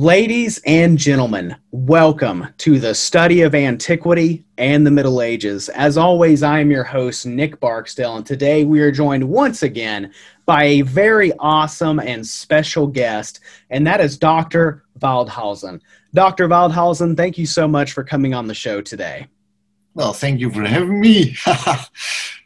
Ladies 0.00 0.60
and 0.64 0.96
gentlemen, 0.96 1.56
welcome 1.72 2.46
to 2.58 2.78
the 2.78 2.94
study 2.94 3.42
of 3.42 3.52
antiquity 3.52 4.44
and 4.56 4.86
the 4.86 4.92
Middle 4.92 5.20
Ages. 5.20 5.68
As 5.70 5.98
always, 5.98 6.44
I 6.44 6.60
am 6.60 6.70
your 6.70 6.84
host, 6.84 7.26
Nick 7.26 7.58
Barksdale, 7.58 8.14
and 8.16 8.24
today 8.24 8.64
we 8.64 8.80
are 8.80 8.92
joined 8.92 9.28
once 9.28 9.64
again 9.64 10.12
by 10.46 10.62
a 10.62 10.82
very 10.82 11.32
awesome 11.40 11.98
and 11.98 12.24
special 12.24 12.86
guest, 12.86 13.40
and 13.70 13.84
that 13.88 14.00
is 14.00 14.16
Dr. 14.16 14.84
Woudhuizen. 15.00 15.80
Dr. 16.14 16.46
Woudhuizen, 16.48 17.16
thank 17.16 17.36
you 17.36 17.44
so 17.44 17.66
much 17.66 17.90
for 17.90 18.04
coming 18.04 18.34
on 18.34 18.46
the 18.46 18.54
show 18.54 18.80
today. 18.80 19.26
Well, 19.94 20.12
thank 20.12 20.38
you 20.38 20.48
for 20.52 20.62
having 20.62 21.00
me. 21.00 21.36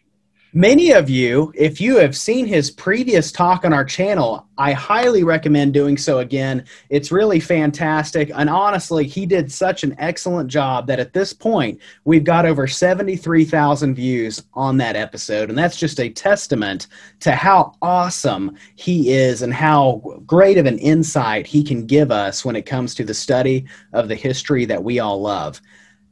Many 0.55 0.91
of 0.93 1.09
you, 1.09 1.51
if 1.57 1.81
you 1.81 1.97
have 1.97 2.15
seen 2.15 2.45
his 2.45 2.71
previous 2.71 3.33
talk 3.33 3.65
on 3.65 3.73
our 3.73 3.87
channel, 3.87 4.47
I 4.59 4.73
highly 4.73 5.25
recommend 5.25 5.73
doing 5.73 5.97
so 5.97 6.19
again. 6.19 6.67
It's 6.91 7.11
really 7.11 7.41
fantastic. 7.41 8.31
And 8.35 8.51
honestly, 8.51 9.07
he 9.07 9.25
did 9.25 9.51
such 9.51 9.83
an 9.83 9.95
excellent 9.97 10.51
job 10.51 10.87
that 10.89 11.01
at 11.01 11.15
this 11.15 11.33
point, 11.33 11.81
we've 12.05 12.23
got 12.23 12.45
over 12.45 12.67
73,000 12.67 13.95
views 13.95 14.43
on 14.53 14.77
that 14.77 14.95
episode. 14.95 15.49
And 15.49 15.57
that's 15.57 15.79
just 15.79 15.99
a 15.99 16.11
testament 16.11 16.89
to 17.21 17.33
how 17.33 17.75
awesome 17.81 18.55
he 18.77 19.11
is 19.11 19.41
and 19.41 19.55
how 19.55 20.03
great 20.27 20.59
of 20.59 20.67
an 20.67 20.79
insight 20.81 21.47
he 21.47 21.65
can 21.65 21.87
give 21.87 22.11
us 22.11 22.45
when 22.45 22.57
it 22.57 22.67
comes 22.67 22.95
to 22.97 23.05
the 23.05 23.15
study 23.15 23.65
of 23.95 24.07
the 24.07 24.15
history 24.15 24.67
that 24.67 24.85
we 24.85 24.99
all 24.99 25.19
love. 25.19 25.63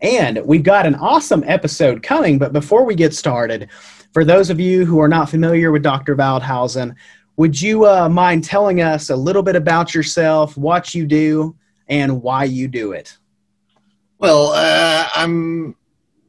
And 0.01 0.41
we've 0.47 0.63
got 0.63 0.87
an 0.87 0.95
awesome 0.95 1.45
episode 1.47 2.03
coming. 2.03 2.39
But 2.39 2.55
before 2.55 2.87
we 2.87 2.95
get 2.95 3.13
started, 3.13 3.69
for 4.13 4.25
those 4.25 4.51
of 4.51 4.59
you 4.59 4.85
who 4.85 5.01
are 5.01 5.09
not 5.09 5.31
familiar 5.31 5.71
with 5.71 5.83
Dr. 5.83 6.17
Woudhuizen, 6.17 6.95
would 7.37 7.61
you 7.61 7.87
uh, 7.87 8.09
mind 8.09 8.45
telling 8.45 8.81
us 8.83 9.11
a 9.11 9.17
little 9.17 9.43
bit 9.43 9.57
about 9.57 9.95
yourself, 9.95 10.57
what 10.57 10.95
you 10.95 11.07
do, 11.07 11.57
and 11.89 12.23
why 12.23 12.45
you 12.45 12.69
do 12.69 12.93
it? 12.93 13.17
Well, 14.19 14.53
uh, 14.55 15.09
I'm. 15.15 15.77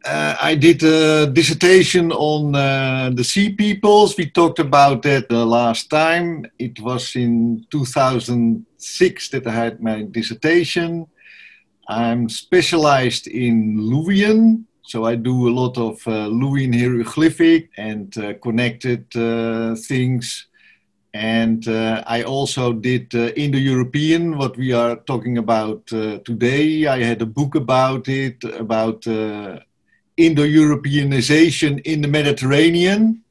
Uh, 0.04 0.36
I 0.42 0.56
did 0.56 0.82
a 0.82 1.28
dissertation 1.28 2.12
on 2.12 2.56
uh, 2.56 3.12
the 3.14 3.24
sea 3.24 3.54
peoples. 3.54 4.18
We 4.18 4.32
talked 4.32 4.58
about 4.58 5.04
that 5.04 5.30
the 5.30 5.46
last 5.46 5.92
time. 5.92 6.48
It 6.58 6.80
was 6.80 7.16
in 7.16 7.68
2006 7.70 9.30
that 9.30 9.46
I 9.46 9.52
had 9.52 9.80
my 9.80 10.02
dissertation. 10.10 11.06
I'm 11.88 12.30
specialized 12.30 13.28
in 13.28 13.78
Luwian, 13.78 14.64
so 14.92 15.06
I 15.06 15.16
do 15.16 15.48
a 15.48 15.56
lot 15.62 15.78
of 15.78 16.06
uh, 16.06 16.28
Luwian 16.28 16.74
hieroglyphic 16.78 17.70
and 17.78 18.18
uh, 18.18 18.34
connected 18.44 19.06
uh, 19.16 19.74
things. 19.76 20.48
And 21.14 21.66
uh, 21.66 22.04
I 22.06 22.24
also 22.24 22.74
did 22.74 23.16
uh, 23.16 23.32
Indo-European, 23.44 24.38
what 24.38 24.58
we 24.58 24.74
are 24.74 24.98
talking 24.98 25.38
about 25.38 25.82
uh, 25.94 26.20
today. 26.26 26.88
I 26.88 27.04
had 27.04 27.22
a 27.22 27.26
book 27.26 27.56
about 27.56 28.10
it, 28.10 28.44
about 28.44 29.08
Indo-Europeanization 30.18 31.80
in 31.86 32.02
the 32.02 32.10
Mediterranean. 32.10 33.24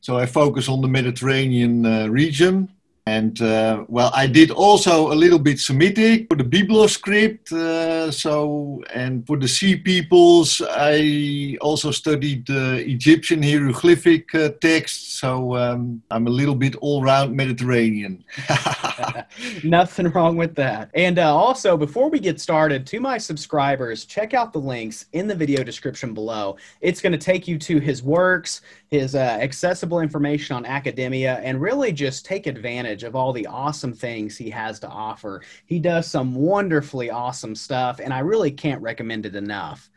So 0.00 0.16
I 0.16 0.24
focus 0.24 0.66
on 0.66 0.80
the 0.80 0.88
Mediterranean 0.88 2.10
region. 2.10 2.70
And 3.06 3.42
uh, 3.42 3.84
well, 3.88 4.12
I 4.14 4.28
did 4.28 4.52
also 4.52 5.12
a 5.12 5.16
little 5.16 5.40
bit 5.40 5.58
Semitic 5.58 6.28
for 6.30 6.36
the 6.36 6.44
Byblos 6.44 6.90
script. 6.90 7.50
Uh, 7.50 8.12
so, 8.12 8.80
and 8.94 9.26
for 9.26 9.36
the 9.36 9.48
Sea 9.48 9.74
Peoples, 9.74 10.62
I 10.70 11.56
also 11.60 11.90
studied 11.90 12.46
the 12.46 12.76
Egyptian 12.88 13.42
hieroglyphic 13.42 14.32
uh, 14.36 14.50
text. 14.60 15.18
So 15.18 15.56
um, 15.56 16.00
I'm 16.12 16.28
a 16.28 16.30
little 16.30 16.54
bit 16.54 16.76
all 16.76 17.02
round 17.02 17.36
Mediterranean. 17.36 18.22
Nothing 19.64 20.08
wrong 20.10 20.36
with 20.36 20.54
that. 20.54 20.90
And 20.94 21.18
uh, 21.18 21.34
also, 21.34 21.76
before 21.76 22.08
we 22.08 22.20
get 22.20 22.40
started, 22.40 22.86
to 22.86 23.00
my 23.00 23.18
subscribers, 23.18 24.04
check 24.04 24.32
out 24.32 24.52
the 24.52 24.60
links 24.60 25.06
in 25.12 25.26
the 25.26 25.34
video 25.34 25.64
description 25.64 26.14
below. 26.14 26.56
It's 26.80 27.00
going 27.00 27.12
to 27.12 27.18
take 27.18 27.48
you 27.48 27.58
to 27.58 27.80
his 27.80 28.02
works, 28.02 28.60
his 28.90 29.16
uh, 29.16 29.18
accessible 29.40 30.00
information 30.00 30.54
on 30.54 30.66
academia, 30.66 31.40
and 31.42 31.60
really 31.60 31.90
just 31.90 32.24
take 32.24 32.46
advantage 32.46 32.91
advantage 32.92 33.04
of 33.04 33.16
all 33.16 33.32
the 33.32 33.46
awesome 33.46 33.94
things 33.94 34.36
he 34.36 34.50
has 34.50 34.78
to 34.80 34.88
offer. 34.88 35.42
He 35.66 35.78
does 35.78 36.06
some 36.06 36.34
wonderfully 36.34 37.10
awesome 37.10 37.54
stuff, 37.54 38.00
and 38.00 38.12
I 38.12 38.20
really 38.20 38.50
can't 38.50 38.82
recommend 38.82 39.26
it 39.26 39.34
enough. 39.34 39.90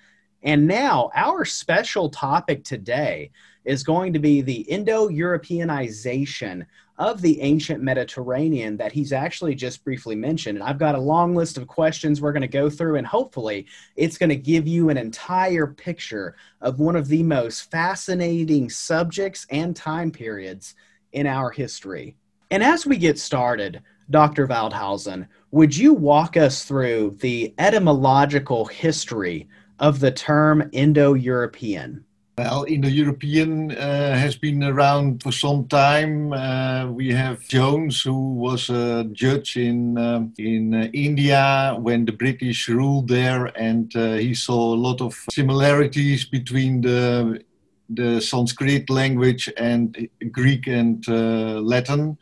And 0.43 0.67
now, 0.67 1.09
our 1.15 1.43
special 1.43 2.09
topic 2.09 2.63
today 2.63 3.31
is 3.65 3.83
going 3.83 4.13
to 4.13 4.19
be 4.19 4.41
the 4.41 4.61
Indo 4.61 5.09
Europeanization 5.09 6.65
of 6.97 7.21
the 7.21 7.41
ancient 7.41 7.81
Mediterranean 7.81 8.77
that 8.77 8.91
he's 8.91 9.11
actually 9.11 9.55
just 9.55 9.83
briefly 9.83 10.15
mentioned. 10.15 10.57
And 10.57 10.65
I've 10.65 10.77
got 10.77 10.95
a 10.95 10.99
long 10.99 11.35
list 11.35 11.57
of 11.57 11.67
questions 11.67 12.21
we're 12.21 12.31
going 12.31 12.41
to 12.41 12.47
go 12.47 12.69
through, 12.69 12.95
and 12.97 13.07
hopefully, 13.07 13.65
it's 13.95 14.17
going 14.17 14.29
to 14.29 14.35
give 14.35 14.67
you 14.67 14.89
an 14.89 14.97
entire 14.97 15.67
picture 15.67 16.35
of 16.61 16.79
one 16.79 16.95
of 16.95 17.07
the 17.07 17.23
most 17.23 17.71
fascinating 17.71 18.69
subjects 18.69 19.45
and 19.49 19.75
time 19.75 20.11
periods 20.11 20.75
in 21.11 21.25
our 21.25 21.49
history. 21.49 22.15
And 22.51 22.63
as 22.63 22.85
we 22.85 22.97
get 22.97 23.17
started, 23.19 23.81
Dr. 24.09 24.47
Woudhuizen, 24.47 25.27
would 25.51 25.75
you 25.75 25.93
walk 25.93 26.37
us 26.37 26.65
through 26.65 27.17
the 27.21 27.53
etymological 27.57 28.65
history 28.65 29.47
of 29.79 29.99
the 29.99 30.11
term 30.11 30.69
Indo 30.71 31.13
European? 31.13 32.05
Well, 32.37 32.65
Indo-European 32.67 33.71
uh, 33.71 34.13
has 34.17 34.35
been 34.35 34.61
around 34.61 35.23
for 35.23 35.31
some 35.31 35.69
time. 35.69 36.33
Uh, 36.33 36.91
we 36.91 37.13
have 37.13 37.47
Jones, 37.47 38.01
who 38.01 38.33
was 38.33 38.69
a 38.69 39.05
judge 39.13 39.55
in 39.55 39.97
um, 39.97 40.33
in 40.37 40.73
uh, 40.73 40.89
India 40.91 41.77
when 41.79 42.03
the 42.03 42.11
British 42.11 42.67
ruled 42.67 43.07
there, 43.07 43.45
and 43.57 43.95
uh, 43.95 44.15
he 44.15 44.33
saw 44.33 44.73
a 44.73 44.75
lot 44.75 44.99
of 44.99 45.15
similarities 45.31 46.25
between 46.25 46.81
the 46.81 47.41
the 47.89 48.19
Sanskrit 48.19 48.89
language 48.89 49.51
and 49.57 50.09
Greek 50.31 50.67
and 50.67 51.07
uh, 51.07 51.61
Latin. 51.61 52.17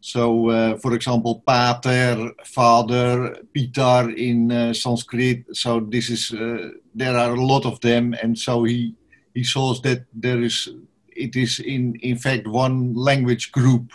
So, 0.00 0.48
uh, 0.48 0.76
for 0.78 0.94
example, 0.94 1.42
pater, 1.46 2.32
father, 2.44 3.36
pitar 3.54 4.16
in 4.16 4.50
uh, 4.50 4.72
Sanskrit. 4.72 5.44
So 5.52 5.80
this 5.80 6.08
is 6.08 6.32
uh, 6.32 6.70
there 6.94 7.16
are 7.16 7.34
a 7.34 7.44
lot 7.44 7.66
of 7.66 7.80
them, 7.80 8.14
and 8.22 8.38
so 8.38 8.64
he 8.64 8.94
he 9.34 9.44
saw 9.44 9.74
that 9.82 10.06
there 10.14 10.40
is 10.40 10.68
it 11.08 11.36
is 11.36 11.60
in 11.60 11.96
in 11.96 12.16
fact 12.16 12.46
one 12.46 12.94
language 12.94 13.52
group, 13.52 13.92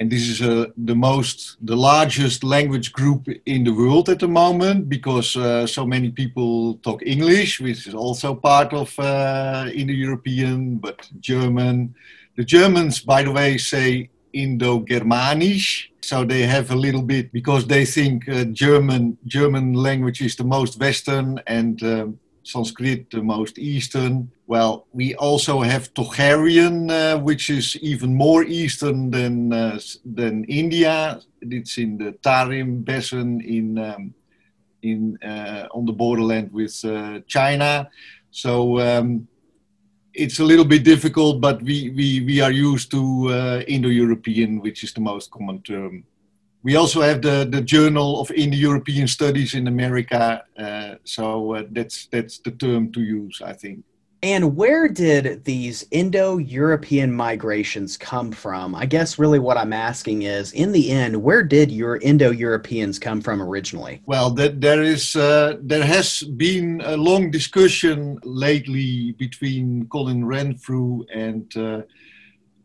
and 0.00 0.10
this 0.10 0.26
is 0.28 0.40
uh, 0.40 0.64
the 0.78 0.94
most 0.94 1.58
the 1.60 1.76
largest 1.76 2.42
language 2.42 2.90
group 2.90 3.28
in 3.44 3.64
the 3.64 3.70
world 3.70 4.08
at 4.08 4.18
the 4.18 4.28
moment 4.28 4.88
because 4.88 5.36
uh, 5.36 5.66
so 5.66 5.86
many 5.86 6.10
people 6.10 6.78
talk 6.78 7.02
English, 7.04 7.60
which 7.60 7.86
is 7.86 7.94
also 7.94 8.34
part 8.34 8.72
of 8.72 8.98
uh, 8.98 9.68
Indo-European, 9.72 10.78
but 10.78 11.06
German. 11.20 11.94
The 12.36 12.44
Germans, 12.44 13.00
by 13.00 13.22
the 13.22 13.30
way, 13.30 13.58
say 13.58 14.08
Indo-Germanisch. 14.32 15.88
So 16.00 16.24
they 16.24 16.42
have 16.42 16.70
a 16.70 16.76
little 16.76 17.02
bit 17.02 17.30
because 17.30 17.66
they 17.66 17.84
think 17.84 18.24
German 18.52 19.18
German 19.26 19.74
language 19.74 20.22
is 20.22 20.34
the 20.34 20.44
most 20.44 20.80
Western 20.80 21.40
and 21.46 21.82
Sanskrit 22.52 23.10
the 23.10 23.22
most 23.22 23.58
Eastern. 23.58 24.30
Well, 24.46 24.86
we 24.92 25.14
also 25.14 25.60
have 25.60 25.92
Tocharian, 25.94 26.90
uh, 26.90 27.18
which 27.18 27.50
is 27.50 27.76
even 27.76 28.14
more 28.14 28.42
Eastern 28.44 29.10
than 29.10 29.52
uh, 29.52 29.78
than 30.04 30.44
India. 30.44 31.20
It's 31.40 31.78
in 31.78 31.98
the 31.98 32.12
Tarim 32.24 32.84
Basin 32.84 33.40
in 33.40 33.78
um, 33.78 34.14
in 34.82 35.18
uh, 35.22 35.66
on 35.76 35.86
the 35.86 35.92
borderland 35.92 36.52
with 36.52 36.84
uh, 36.84 37.20
China. 37.26 37.88
So 38.30 38.78
um, 38.80 39.28
it's 40.14 40.38
a 40.40 40.44
little 40.44 40.64
bit 40.64 40.84
difficult, 40.84 41.40
but 41.40 41.62
we, 41.62 41.90
we, 41.90 42.20
we 42.20 42.40
are 42.40 42.50
used 42.50 42.90
to 42.90 43.28
uh, 43.28 43.62
Indo-European, 43.66 44.60
which 44.60 44.84
is 44.84 44.92
the 44.92 45.00
most 45.00 45.30
common 45.30 45.62
term. 45.62 46.04
We 46.62 46.76
also 46.76 47.00
have 47.00 47.22
the, 47.22 47.48
the 47.50 47.62
Journal 47.62 48.20
of 48.20 48.30
Indo-European 48.30 49.08
Studies 49.08 49.54
in 49.54 49.66
America, 49.66 50.44
uh, 50.58 50.96
so 51.04 51.54
uh, 51.54 51.62
that's 51.70 52.06
that's 52.06 52.38
the 52.38 52.50
term 52.50 52.92
to 52.92 53.00
use, 53.00 53.40
I 53.42 53.54
think. 53.54 53.84
And 54.22 54.54
where 54.54 54.86
did 54.86 55.44
these 55.44 55.86
Indo 55.90 56.36
European 56.36 57.10
migrations 57.10 57.96
come 57.96 58.32
from? 58.32 58.74
I 58.74 58.84
guess 58.84 59.18
really 59.18 59.38
what 59.38 59.56
I'm 59.56 59.72
asking 59.72 60.22
is, 60.22 60.52
in 60.52 60.72
the 60.72 60.90
end, 60.90 61.22
where 61.22 61.42
did 61.42 61.70
your 61.70 61.96
Indo 61.96 62.30
Europeans 62.30 62.98
come 62.98 63.22
from 63.22 63.40
originally? 63.40 64.02
Well, 64.04 64.28
there 64.30 64.82
is 64.82 65.16
uh, 65.16 65.56
there 65.62 65.84
has 65.84 66.22
been 66.22 66.82
a 66.84 66.98
long 66.98 67.30
discussion 67.30 68.18
lately 68.22 69.12
between 69.12 69.86
Colin 69.88 70.26
Renfrew 70.26 71.06
and 71.14 71.56
uh, 71.56 71.82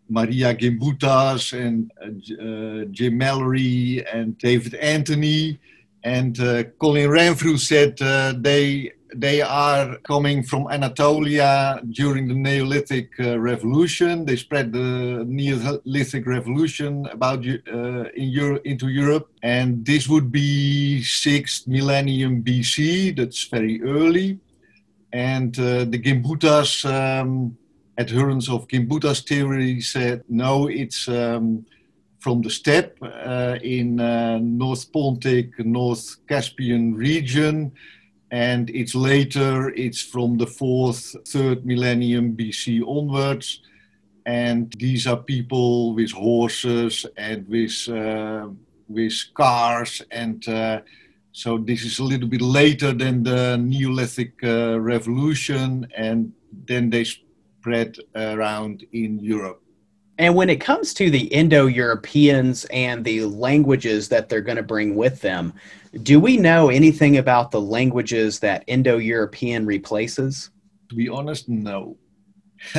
Maria 0.10 0.54
Gimbutas 0.54 1.54
and 1.54 1.92
uh, 2.02 2.06
uh 2.44 2.86
Jim 2.92 3.18
Mallory 3.18 4.06
and 4.12 4.38
David 4.38 4.76
Anthony. 4.76 5.60
And 6.04 6.40
uh, 6.40 6.64
Colin 6.80 7.10
Renfrew 7.10 7.58
said 7.58 8.00
uh, 8.02 8.34
they 8.38 8.92
they 9.16 9.42
are 9.42 9.98
coming 10.00 10.44
from 10.44 10.68
Anatolia 10.68 11.82
during 11.90 12.28
the 12.28 12.34
Neolithic 12.34 13.10
Revolution. 13.18 14.26
They 14.26 14.36
spread 14.36 14.74
the 14.74 15.24
Neolithic 15.26 16.28
Revolution 16.28 17.08
about 17.08 17.46
in 17.46 18.12
Euro- 18.16 18.60
into 18.66 18.90
Europe, 18.90 19.32
and 19.42 19.86
this 19.86 20.10
would 20.10 20.32
be 20.34 21.02
sixth 21.02 21.66
millennium 21.66 22.44
BC. 22.44 23.16
That's 23.16 23.46
very 23.46 23.82
early, 23.82 24.38
and 25.14 25.56
the 25.56 25.98
Gimbutas. 25.98 26.84
Um, 26.84 27.58
adherents 27.98 28.50
of 28.50 28.68
Gimbutas 28.68 29.26
theory 29.28 29.82
said 29.82 30.24
no, 30.30 30.68
it's 30.68 31.08
um, 31.08 31.66
from 32.20 32.42
the 32.42 32.50
steppe 32.50 32.98
uh, 33.02 33.58
in 33.62 34.00
uh, 34.00 34.40
North 34.42 34.92
Pontic, 34.92 35.58
North 35.60 36.18
Caspian 36.28 36.96
region 36.96 37.72
and 38.32 38.70
it's 38.72 38.96
later, 38.96 39.70
it's 39.76 40.02
from 40.02 40.38
the 40.38 40.48
fourth, 40.48 41.16
third 41.28 41.66
millennium 41.66 42.36
BC 42.36 42.82
onwards. 42.86 43.62
And 44.26 44.74
these 44.78 45.06
are 45.06 45.18
people 45.18 45.94
with 45.94 46.12
horses 46.12 47.06
and 47.16 47.48
with, 47.48 47.88
uh, 47.88 48.50
with 48.90 49.14
cars. 49.36 50.02
And 50.10 50.46
uh, 50.50 50.82
so 51.32 51.60
this 51.60 51.86
is 51.86 52.00
a 52.00 52.04
little 52.04 52.28
bit 52.28 52.42
later 52.42 52.92
than 52.92 53.24
the 53.24 53.58
Neolithic 53.58 54.34
uh, 54.44 54.80
revolution. 54.82 55.88
And 55.96 56.34
then 56.66 56.90
they 56.90 57.06
spread 57.66 57.98
around 58.16 58.86
in 58.94 59.18
Europe. 59.20 59.60
And 60.20 60.36
when 60.36 60.52
it 60.52 60.62
comes 60.62 60.94
to 60.94 61.10
the 61.10 61.26
Indo 61.34 61.66
Europeans 61.66 62.66
and 62.66 63.04
the 63.04 63.26
languages 63.26 64.08
that 64.10 64.30
they're 64.30 64.42
going 64.50 64.58
to 64.58 64.64
bring 64.76 64.96
with 64.96 65.20
them, 65.22 65.52
do 66.04 66.20
we 66.20 66.38
know 66.38 66.70
anything 66.70 67.18
about 67.18 67.50
the 67.50 67.60
languages 67.60 68.40
that 68.42 68.64
Indo 68.68 68.98
European 68.98 69.66
replaces? 69.66 70.52
To 70.90 70.96
be 70.96 71.10
honest, 71.10 71.50
no. 71.50 71.98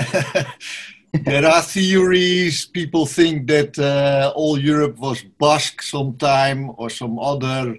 there 1.25 1.45
are 1.45 1.63
theories. 1.63 2.67
People 2.67 3.07
think 3.07 3.49
that 3.49 3.77
uh, 3.81 4.33
all 4.37 4.57
Europe 4.57 4.99
was 4.99 5.25
Basque 5.41 5.83
sometime 5.83 6.71
or 6.77 6.91
some 6.91 7.19
other 7.19 7.77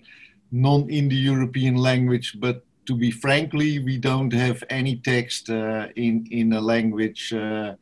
non 0.52 0.90
Indo 0.90 1.16
European 1.16 1.78
language, 1.78 2.36
but 2.38 2.67
to 2.88 2.96
be 2.96 3.12
frankly, 3.12 3.80
we 3.80 3.98
don't 3.98 4.34
have 4.34 4.64
any 4.70 4.98
text 4.98 5.50
uh, 5.50 5.88
in, 5.96 6.26
in 6.32 6.54
a 6.54 6.62
language. 6.62 7.34
Uh, 7.34 7.76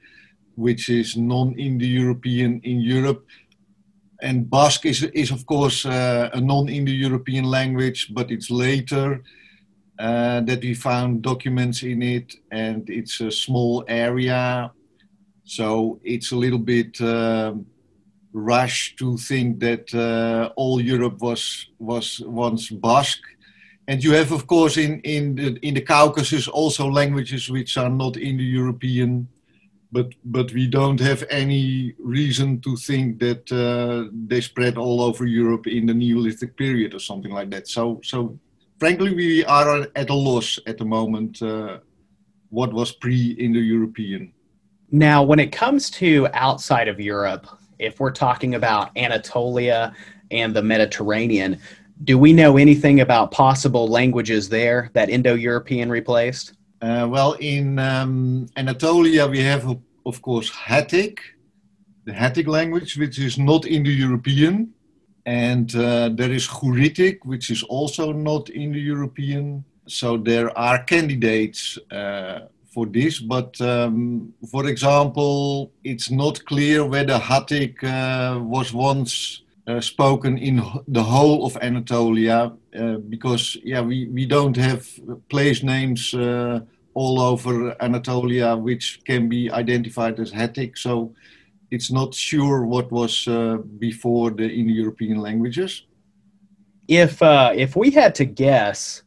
which 0.56 0.90
is 0.90 1.18
non-Indo-European 1.18 2.62
in 2.63 2.80
Europe. 2.81 3.25
And 4.22 4.50
Basque 4.50 4.86
is, 4.86 5.04
is 5.04 5.31
of 5.31 5.46
course 5.46 5.86
uh, 5.86 6.30
a 6.34 6.42
non-Indo-European 6.42 7.46
language, 7.46 8.13
but 8.13 8.31
it's 8.31 8.50
later 8.50 9.22
uh, 10.00 10.42
that 10.42 10.62
we 10.62 10.74
found 10.74 11.22
documents 11.22 11.84
in 11.84 12.02
it, 12.02 12.34
and 12.52 12.90
it's 12.90 13.22
a 13.22 13.31
small 13.31 13.84
area, 13.88 14.72
so 15.44 16.00
it's 16.04 16.31
a 16.31 16.36
little 16.36 16.60
bit 16.60 17.00
uh, 17.00 17.54
rush 18.34 18.96
to 18.98 19.16
think 19.18 19.60
that 19.60 19.94
uh, 19.94 20.52
all 20.57 20.81
Europe 20.81 21.19
was 21.19 21.69
was 21.80 22.19
once 22.25 22.69
Basque. 22.69 23.24
And 23.88 24.04
you 24.04 24.14
have, 24.14 24.32
of 24.32 24.48
course, 24.48 24.78
in 24.78 25.00
in 25.02 25.36
the 25.36 25.60
in 25.62 25.74
the 25.76 25.82
Caucasus 25.82 26.48
also 26.48 26.88
languages 26.88 27.50
which 27.50 27.78
are 27.78 27.90
not 27.90 28.18
Indo-European 28.18 29.28
but 29.96 30.14
but 30.26 30.52
we 30.52 30.68
don't 30.68 31.00
have 31.00 31.24
any 31.30 31.94
reason 32.00 32.60
to 32.62 32.76
think 32.76 33.20
that 33.20 33.44
uh, 33.52 34.10
they 34.28 34.42
spread 34.42 34.78
all 34.78 35.02
over 35.02 35.26
Europe 35.26 35.68
in 35.68 35.86
the 35.86 35.94
Neolithic 35.94 36.58
period 36.58 36.94
or 36.94 37.00
something 37.00 37.32
like 37.32 37.50
that. 37.52 37.68
So 37.68 38.02
so 38.04 38.38
frankly, 38.78 39.14
we 39.16 39.46
are 39.46 39.88
at 39.96 40.10
a 40.10 40.14
loss 40.14 40.60
at 40.68 40.78
the 40.78 40.86
moment. 40.86 41.42
Uh, 41.42 41.80
what 42.50 42.74
was 42.74 42.92
pre-Indo-European? 42.92 44.31
Now, 44.92 45.24
when 45.24 45.40
it 45.40 45.52
comes 45.52 45.90
to 46.02 46.28
outside 46.34 46.88
of 46.88 47.00
Europe, 47.00 47.48
if 47.80 48.00
we're 48.00 48.12
talking 48.12 48.56
about 48.56 48.96
Anatolia 48.96 49.94
and 50.31 50.56
the 50.56 50.62
Mediterranean, 50.62 51.60
do 52.03 52.18
we 52.18 52.33
know 52.33 52.57
anything 52.57 53.01
about 53.01 53.31
possible 53.31 53.88
languages 53.88 54.50
there 54.50 54.89
that 54.94 55.09
Indo-European 55.09 55.89
replaced? 55.89 56.53
Uh, 56.81 57.07
well, 57.09 57.33
in 57.39 57.80
um, 57.80 58.47
Anatolia, 58.57 59.27
we 59.27 59.39
have, 59.42 59.65
of 60.06 60.21
course, 60.21 60.51
Hattic, 60.51 61.19
the 62.03 62.12
Hattic 62.12 62.47
language, 62.47 62.97
which 62.97 63.18
is 63.18 63.38
not 63.38 63.65
Indo-European. 63.65 64.74
And 65.25 65.74
uh, 65.75 66.09
there 66.09 66.31
is 66.31 66.47
Hurritic, 66.47 67.19
which 67.24 67.50
is 67.50 67.63
also 67.63 68.12
not 68.12 68.50
Indo-European. 68.50 69.63
So 69.88 70.18
there 70.18 70.56
are 70.57 70.83
candidates 70.83 71.80
uh, 71.92 72.42
for 72.71 72.86
this, 72.86 73.19
but 73.19 73.59
um, 73.62 74.33
for 74.51 74.68
example, 74.68 75.71
it's 75.83 76.12
not 76.12 76.44
clear 76.45 76.86
whether 76.86 77.18
Hattic 77.18 77.81
uh, 77.83 78.39
was 78.42 78.74
once 78.74 79.42
spoken 79.80 80.38
in 80.38 80.62
the 80.88 81.04
whole 81.04 81.46
of 81.46 81.58
Anatolia, 81.58 82.52
uh, 82.80 82.98
because 83.10 83.58
yeah, 83.64 83.82
we, 83.82 84.08
we 84.08 84.26
don't 84.26 84.58
have 84.58 84.88
place 85.30 85.64
names 85.64 86.14
uh, 86.14 86.60
all 86.94 87.20
over 87.20 87.76
Anatolia, 87.82 88.56
which 88.56 89.02
can 89.06 89.28
be 89.28 89.52
identified 89.52 90.20
as 90.20 90.32
Hattic. 90.32 90.78
So 90.78 91.14
it's 91.72 91.92
not 91.92 92.14
sure 92.14 92.66
what 92.66 92.92
was 92.92 93.28
before 93.80 94.32
the 94.32 94.48
Indo-European 94.48 95.18
languages. 95.18 95.86
If 96.88 97.22
uh, 97.22 97.52
if 97.56 97.76
we 97.76 97.90
had 97.90 98.14
to 98.16 98.26
guess, 98.26 99.02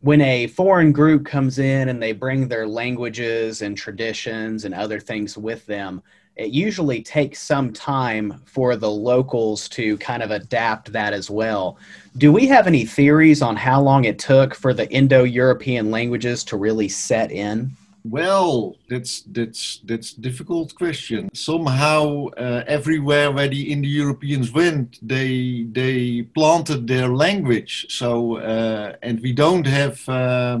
when 0.00 0.20
a 0.20 0.46
foreign 0.48 0.92
group 0.92 1.24
comes 1.24 1.58
in 1.58 1.88
and 1.88 2.02
they 2.02 2.12
bring 2.12 2.46
their 2.46 2.68
languages 2.68 3.62
and 3.62 3.74
traditions 3.74 4.66
and 4.66 4.74
other 4.74 5.00
things 5.00 5.38
with 5.38 5.64
them, 5.64 6.02
it 6.36 6.50
usually 6.50 7.00
takes 7.02 7.40
some 7.40 7.72
time 7.72 8.42
for 8.44 8.76
the 8.76 8.90
locals 8.90 9.68
to 9.68 9.96
kind 9.98 10.22
of 10.22 10.30
adapt 10.30 10.92
that 10.92 11.12
as 11.12 11.30
well. 11.30 11.78
Do 12.18 12.32
we 12.32 12.46
have 12.48 12.66
any 12.66 12.84
theories 12.84 13.40
on 13.40 13.56
how 13.56 13.80
long 13.80 14.04
it 14.04 14.18
took 14.18 14.54
for 14.54 14.74
the 14.74 14.90
Indo-European 14.90 15.90
languages 15.90 16.42
to 16.44 16.56
really 16.56 16.88
set 16.88 17.30
in? 17.30 17.70
Well, 18.06 18.76
that's 18.90 19.22
that's 19.32 19.80
that's 19.84 20.12
difficult 20.12 20.74
question. 20.74 21.30
Somehow, 21.32 22.26
uh, 22.36 22.62
everywhere 22.66 23.32
where 23.32 23.48
the 23.48 23.72
Indo-Europeans 23.72 24.52
went, 24.52 24.98
they 25.00 25.66
they 25.72 26.22
planted 26.34 26.86
their 26.86 27.08
language. 27.08 27.86
So, 27.88 28.36
uh, 28.36 28.96
and 29.02 29.20
we 29.20 29.32
don't 29.32 29.66
have 29.66 30.06
uh, 30.06 30.58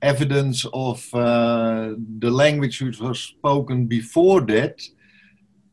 evidence 0.00 0.66
of 0.72 1.08
uh, 1.14 1.94
the 2.18 2.30
language 2.30 2.82
which 2.82 2.98
was 2.98 3.20
spoken 3.20 3.86
before 3.86 4.40
that 4.40 4.82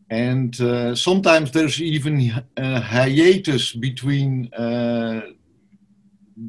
and 0.09 0.59
uh, 0.61 0.95
sometimes 0.95 1.51
there's 1.51 1.81
even 1.81 2.43
a 2.57 2.79
hiatus 2.79 3.73
between 3.73 4.51
uh, 4.53 5.21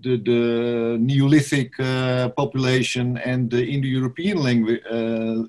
the, 0.03 0.17
the, 0.17 0.97
Neolithic 0.99 1.79
uh, 1.79 2.31
population 2.31 3.19
and 3.19 3.51
the 3.51 3.63
Indo-European 3.65 4.39
language 4.39 4.81
uh, 4.87 5.43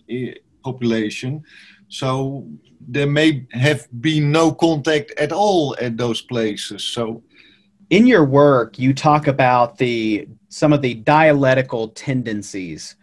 population. 0.63 1.44
So 1.88 2.48
there 2.88 3.08
may 3.08 3.46
have 3.51 3.88
been 4.01 4.32
no 4.32 4.51
contact 4.51 5.12
at 5.18 5.32
all 5.32 5.75
at 5.80 5.98
those 5.98 6.22
places. 6.22 6.84
So, 6.84 7.24
in 7.89 8.08
your 8.08 8.24
work, 8.24 8.80
you 8.80 8.94
talk 8.94 9.27
about 9.27 9.77
the 9.77 10.27
some 10.48 10.72
of 10.74 10.82
the 10.82 10.96
dialectical 10.96 11.89
tendencies 11.89 12.96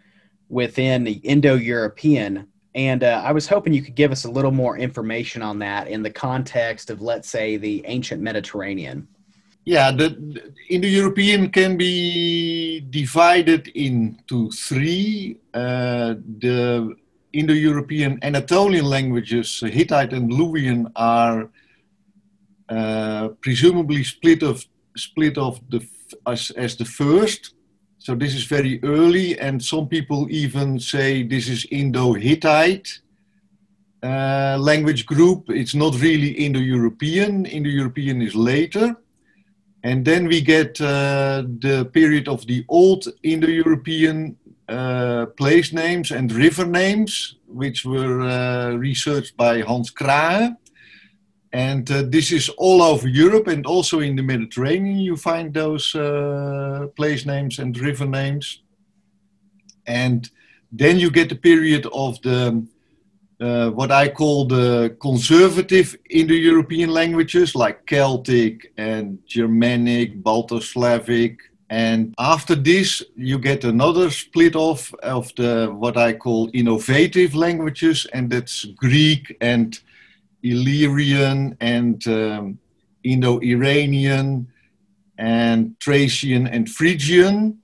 within 0.49 1.03
the 1.03 1.13
Indo-European 1.13 2.47
and 2.75 3.03
uh, 3.03 3.21
I 3.25 3.31
was 3.31 3.47
hoping 3.47 3.73
you 3.73 3.81
could 3.81 3.95
give 3.95 4.11
us 4.11 4.25
a 4.25 4.31
little 4.31 4.51
more 4.51 4.77
information 4.77 5.41
on 5.41 5.59
that 5.59 5.87
in 5.87 6.03
the 6.03 6.11
context 6.11 6.89
of, 6.89 7.01
let's 7.01 7.29
say, 7.29 7.57
the 7.57 7.83
ancient 7.85 8.21
Mediterranean. 8.21 9.07
Yeah, 9.65 9.91
the, 9.91 10.51
Indo-European 10.69 11.49
can 11.51 11.77
be 11.77 12.81
divided 12.89 13.67
into 13.69 14.49
three. 14.51 15.37
Uh, 15.53 16.15
the 16.39 16.95
Indo-European 17.33 18.19
Anatolian 18.23 18.85
languages, 18.85 19.61
Hittite 19.65 20.13
and 20.13 20.31
Luwian, 20.31 20.91
are 20.95 21.49
uh, 22.69 23.29
presumably 23.41 24.03
split 24.03 24.43
of 24.43 24.65
split 24.95 25.37
of 25.37 25.59
the 25.69 25.85
as, 26.25 26.51
as 26.51 26.75
the 26.75 26.85
first 26.85 27.53
so 27.99 28.15
this 28.15 28.33
is 28.33 28.45
very 28.45 28.79
early, 28.83 29.37
and 29.39 29.61
some 29.61 29.87
people 29.87 30.27
even 30.29 30.79
say 30.79 31.23
this 31.23 31.49
is 31.49 31.67
Indo-Hittite 31.69 33.01
uh, 34.01 34.57
language 34.57 35.05
group. 35.05 35.49
It's 35.49 35.75
not 35.75 35.99
really 35.99 36.31
Indo-European. 36.31 37.45
Indo-European 37.45 38.21
is 38.21 38.33
later. 38.35 38.95
And 39.83 40.05
then 40.05 40.27
we 40.27 40.41
get 40.41 40.79
uh, 40.79 41.43
the 41.59 41.89
period 41.93 42.27
of 42.29 42.47
the 42.47 42.65
old 42.69 43.05
Indo-European 43.23 44.37
uh, 44.69 45.25
place 45.37 45.73
names 45.73 46.11
and 46.11 46.31
river 46.31 46.65
names, 46.65 47.35
which 47.47 47.83
were 47.83 48.21
uh, 48.21 48.75
researched 48.75 49.35
by 49.35 49.61
Hans 49.61 49.91
Krahe. 49.91 50.55
And 51.51 51.89
uh, 51.89 52.03
this 52.03 52.31
is 52.31 52.49
all 52.57 52.81
over 52.81 53.07
Europe 53.07 53.47
and 53.47 53.65
also 53.65 53.99
in 53.99 54.15
the 54.15 54.21
Mediterranean. 54.21 54.99
You 54.99 55.17
find 55.17 55.53
those 55.53 55.95
uh, 55.95 56.87
place 56.95 57.25
names 57.25 57.59
and 57.59 57.77
river 57.79 58.05
names. 58.05 58.61
And 59.87 60.29
then 60.71 60.99
you 60.99 61.09
get 61.09 61.29
the 61.29 61.35
period 61.35 61.87
of 61.91 62.21
the 62.21 62.63
uh, 63.41 63.69
what 63.69 63.89
I 63.89 64.09
call 64.09 64.45
the 64.45 64.95
conservative 64.99 65.95
Indo-European 66.09 66.89
languages 66.89 67.55
like 67.55 67.85
Celtic 67.85 68.73
and 68.77 69.17
Germanic, 69.25 70.21
Balto-Slavic. 70.21 71.39
And 71.69 72.13
after 72.19 72.53
this, 72.53 73.01
you 73.15 73.39
get 73.39 73.63
another 73.63 74.09
split 74.09 74.55
off 74.55 74.93
of 74.95 75.33
the 75.35 75.73
what 75.73 75.95
I 75.95 76.13
call 76.13 76.49
innovative 76.53 77.33
languages, 77.33 78.05
and 78.11 78.29
that's 78.29 78.65
Greek 78.65 79.37
and 79.39 79.79
Illyrian 80.43 81.57
and 81.59 82.05
um, 82.07 82.59
Indo-Iranian 83.03 84.47
and 85.17 85.75
Thracian 85.83 86.47
and 86.47 86.69
Phrygian. 86.69 87.59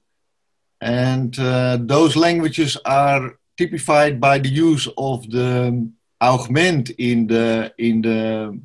And 0.81 1.37
uh, 1.39 1.77
those 1.81 2.15
languages 2.15 2.77
are 2.85 3.37
typified 3.57 4.19
by 4.19 4.39
the 4.39 4.49
use 4.49 4.87
of 4.97 5.29
the 5.29 5.89
augment 6.21 6.89
in 6.91 7.27
the, 7.27 7.73
in 7.77 8.01
the 8.01 8.59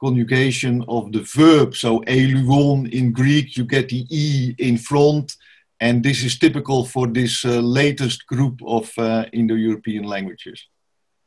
conjugation 0.00 0.84
of 0.88 1.12
the 1.12 1.22
verb. 1.22 1.74
So 1.74 2.00
eluon 2.00 2.92
in 2.92 3.12
Greek, 3.12 3.56
you 3.56 3.64
get 3.64 3.88
the 3.88 4.06
e 4.10 4.54
in 4.58 4.78
front. 4.78 5.34
And 5.80 6.02
this 6.02 6.24
is 6.24 6.38
typical 6.38 6.84
for 6.86 7.06
this 7.06 7.44
uh, 7.44 7.60
latest 7.60 8.26
group 8.26 8.60
of 8.64 8.90
uh, 8.96 9.26
Indo-European 9.32 10.04
languages. 10.04 10.66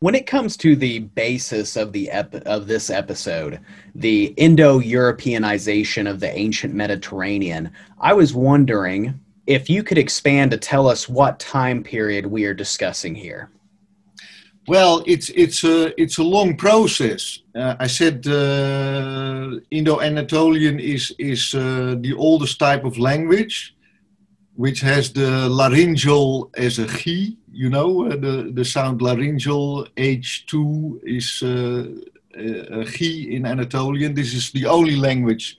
When 0.02 0.16
it 0.16 0.28
comes 0.28 0.56
to 0.58 0.78
the 0.78 1.00
basis 1.00 1.76
of 1.76 1.92
the 1.92 2.10
ep- 2.10 2.48
of 2.48 2.68
this 2.68 2.90
episode, 2.90 3.60
the 3.96 4.28
Indo-Europeanization 4.38 6.10
of 6.10 6.22
the 6.22 6.32
ancient 6.38 6.74
Mediterranean, 6.74 7.72
I 8.00 8.14
was 8.14 8.34
wondering 8.34 9.20
if 9.46 9.70
you 9.70 9.84
could 9.84 9.98
expand 9.98 10.52
to 10.52 10.58
tell 10.58 10.88
us 10.88 11.10
what 11.10 11.38
time 11.38 11.84
period 11.84 12.26
we 12.26 12.46
are 12.46 12.54
discussing 12.54 13.14
here. 13.14 13.50
Well, 14.70 15.04
it's 15.06 15.32
it's 15.32 15.66
a 15.66 16.02
it's 16.02 16.18
a 16.18 16.24
long 16.24 16.56
process. 16.56 17.40
Uh, 17.54 17.76
I 17.78 17.88
said 17.88 18.26
uh, 18.26 19.60
Indo-Anatolian 19.70 20.80
is 20.80 21.14
is 21.20 21.54
uh, 21.54 21.96
the 22.00 22.14
oldest 22.18 22.58
type 22.58 22.86
of 22.86 22.98
language, 22.98 23.76
which 24.60 24.82
has 24.82 25.14
the 25.14 25.48
laryngeal 25.48 26.50
as 26.58 26.80
a 26.80 26.86
chi, 26.86 27.20
you 27.50 27.70
know, 27.70 28.08
uh, 28.08 28.10
the, 28.10 28.52
the 28.54 28.66
sound 28.66 29.02
laryngeal 29.02 29.88
H2 29.96 31.00
is 31.06 31.42
uh, 31.42 31.88
a 32.82 32.84
chi 32.84 33.32
in 33.36 33.46
Anatolian. 33.46 34.14
This 34.14 34.34
is 34.34 34.52
the 34.52 34.66
only 34.66 34.98
language 34.98 35.56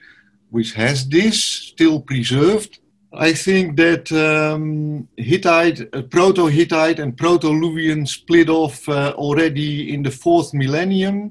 which 0.50 0.74
has 0.74 1.08
this 1.08 1.42
still 1.42 2.02
preserved. 2.02 2.78
I 3.14 3.32
think 3.32 3.78
that 3.78 4.12
um, 4.12 5.08
Hittite, 5.16 5.80
uh, 5.94 6.02
Proto-Hittite 6.02 6.98
and 6.98 7.16
Proto-Luwian 7.16 8.06
split 8.06 8.50
off 8.50 8.86
uh, 8.86 9.14
already 9.16 9.94
in 9.94 10.02
the 10.02 10.10
fourth 10.10 10.52
millennium, 10.52 11.30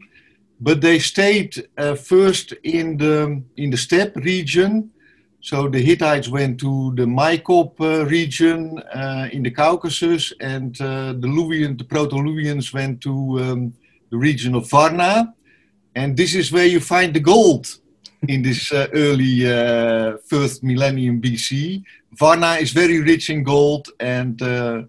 but 0.60 0.82
they 0.82 0.98
stayed 0.98 1.68
uh, 1.78 1.94
first 1.94 2.52
in 2.64 2.98
the 2.98 3.44
in 3.58 3.70
the 3.70 3.78
steppe 3.78 4.16
region 4.16 4.90
so 5.42 5.70
the 5.70 5.82
Hittites 5.82 6.28
went 6.28 6.60
to 6.60 6.94
the 6.96 7.06
Maikop 7.06 7.80
uh, 7.80 8.06
region 8.06 8.78
uh, 8.94 9.30
in 9.32 9.44
the 9.44 9.52
Caucasus, 9.52 10.34
and 10.42 10.80
uh, 10.82 11.14
the 11.14 11.28
Luwian, 11.28 11.78
the 11.78 11.86
Proto-Luwians 11.86 12.74
went 12.74 13.00
to 13.02 13.40
um, 13.40 13.74
the 14.10 14.18
region 14.18 14.54
of 14.54 14.70
Varna, 14.70 15.34
and 15.96 16.18
this 16.18 16.36
is 16.36 16.52
where 16.52 16.66
you 16.66 16.82
find 16.82 17.14
the 17.14 17.22
gold 17.22 17.68
in 18.28 18.42
this 18.42 18.72
uh, 18.74 18.88
early 18.94 19.50
uh, 19.50 20.18
first 20.28 20.62
millennium 20.62 21.22
BC. 21.22 21.84
Varna 22.12 22.56
is 22.56 22.72
very 22.72 23.00
rich 23.00 23.30
in 23.30 23.44
gold, 23.44 23.88
and 24.02 24.42
uh, 24.42 24.82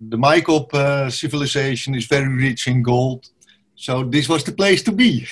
the 0.00 0.18
Maikop 0.18 1.12
civilization 1.12 1.94
is 1.94 2.06
very 2.06 2.28
rich 2.28 2.66
in 2.66 2.82
gold. 2.82 3.28
So 3.76 4.02
this 4.02 4.28
was 4.28 4.42
the 4.42 4.52
place 4.52 4.82
to 4.82 4.92
be, 4.92 5.28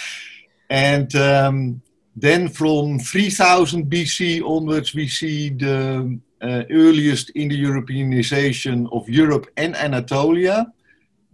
and. 0.68 1.14
Um, 1.14 1.82
then 2.20 2.48
from 2.48 2.98
3000 2.98 3.90
BC 3.90 4.42
onwards, 4.42 4.94
we 4.94 5.06
see 5.08 5.50
the 5.50 6.18
uh, 6.40 6.62
earliest 6.70 7.30
Indo-Europeanization 7.34 8.88
of 8.92 9.08
Europe 9.08 9.46
and 9.56 9.76
Anatolia 9.76 10.72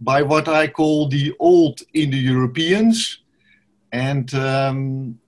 by 0.01 0.21
what 0.21 0.47
I 0.47 0.67
call 0.67 1.07
the 1.07 1.33
old 1.39 1.81
Indo-Europeans. 1.93 3.19
And 3.91 4.33
um, 4.35 5.19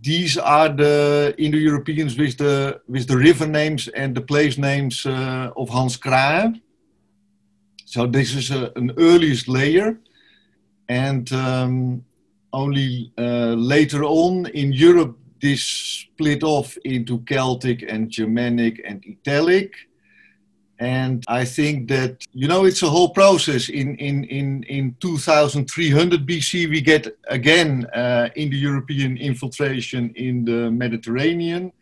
these 0.00 0.38
are 0.38 0.68
the 0.68 1.34
Indo-Europeans 1.36 2.16
with 2.16 2.38
the, 2.38 2.80
with 2.88 3.06
the 3.08 3.16
river 3.16 3.46
names 3.46 3.88
and 3.88 4.14
the 4.14 4.20
place 4.20 4.56
names 4.56 5.04
uh, 5.04 5.50
of 5.56 5.68
Hans 5.68 5.96
Krahe. 5.96 6.60
So 7.84 8.06
this 8.06 8.34
is 8.34 8.50
a, 8.50 8.72
an 8.76 8.92
earliest 8.96 9.48
layer. 9.48 9.98
And 10.88 11.32
um, 11.32 12.04
only 12.56 13.12
uh, 13.18 13.54
later 13.74 14.02
on 14.04 14.46
in 14.46 14.72
Europe 14.72 15.16
this 15.42 15.62
split 15.62 16.42
off 16.42 16.76
into 16.84 17.18
Celtic 17.18 17.84
and 17.92 18.10
Germanic 18.10 18.80
and 18.88 19.04
Italic. 19.06 19.74
And 20.78 21.24
I 21.28 21.44
think 21.44 21.88
that, 21.88 22.24
you 22.32 22.48
know, 22.48 22.64
it's 22.64 22.82
a 22.82 22.88
whole 22.88 23.10
process. 23.10 23.68
In, 23.68 23.96
in, 23.96 24.24
in, 24.24 24.62
in 24.64 24.96
2300 25.00 26.26
BC, 26.26 26.68
we 26.70 26.80
get 26.80 27.06
again 27.28 27.86
uh, 27.94 28.28
the 28.34 28.58
European 28.68 29.16
infiltration 29.18 30.12
in 30.16 30.44
the 30.44 30.70
Mediterranean. 30.70 31.72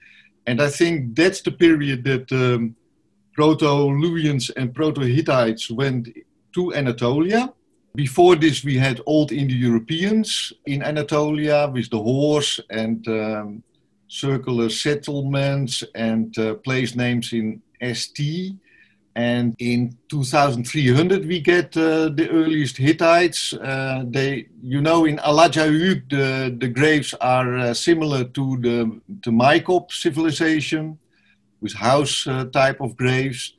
And 0.47 0.61
I 0.61 0.69
think 0.69 1.17
that's 1.17 1.41
the 1.41 1.53
period 1.53 2.05
that 2.05 2.31
um, 2.33 2.77
Proto-Luwians 3.35 4.51
and 4.57 4.75
Proto-Hittites 4.75 5.71
went 5.71 6.09
to 6.55 6.75
Anatolia. 6.75 7.53
Before 7.97 8.35
this, 8.35 8.65
we 8.65 8.77
had 8.77 9.01
old 9.07 9.31
Indo-Europeans 9.31 10.53
in 10.67 10.83
Anatolia 10.83 11.71
with 11.73 11.91
the 11.91 12.03
horse 12.03 12.59
and 12.69 13.07
um, 13.07 13.63
circular 14.09 14.69
settlements 14.69 15.85
and 15.95 16.37
uh, 16.37 16.55
place 16.55 16.97
names 16.97 17.33
in 17.33 17.63
ST. 17.81 18.57
And 19.15 19.55
in 19.61 19.97
2300, 20.09 21.25
we 21.25 21.39
get 21.39 21.77
uh, 21.77 22.09
the 22.09 22.29
earliest 22.33 22.79
Hittites. 22.79 23.53
Uh, 23.53 24.03
they, 24.09 24.49
you 24.61 24.81
know, 24.81 25.05
in 25.05 25.21
Alaca 25.23 25.61
Höyük, 25.61 26.11
the, 26.11 26.53
the 26.59 26.67
graves 26.67 27.15
are 27.21 27.57
uh, 27.57 27.75
similar 27.75 28.25
to 28.25 28.57
the, 28.61 29.01
the 29.23 29.31
Maikop 29.31 29.93
civilization 29.93 30.99
with 31.61 31.75
house 31.75 32.27
uh, 32.27 32.47
type 32.47 32.81
of 32.81 32.97
graves. 32.97 33.55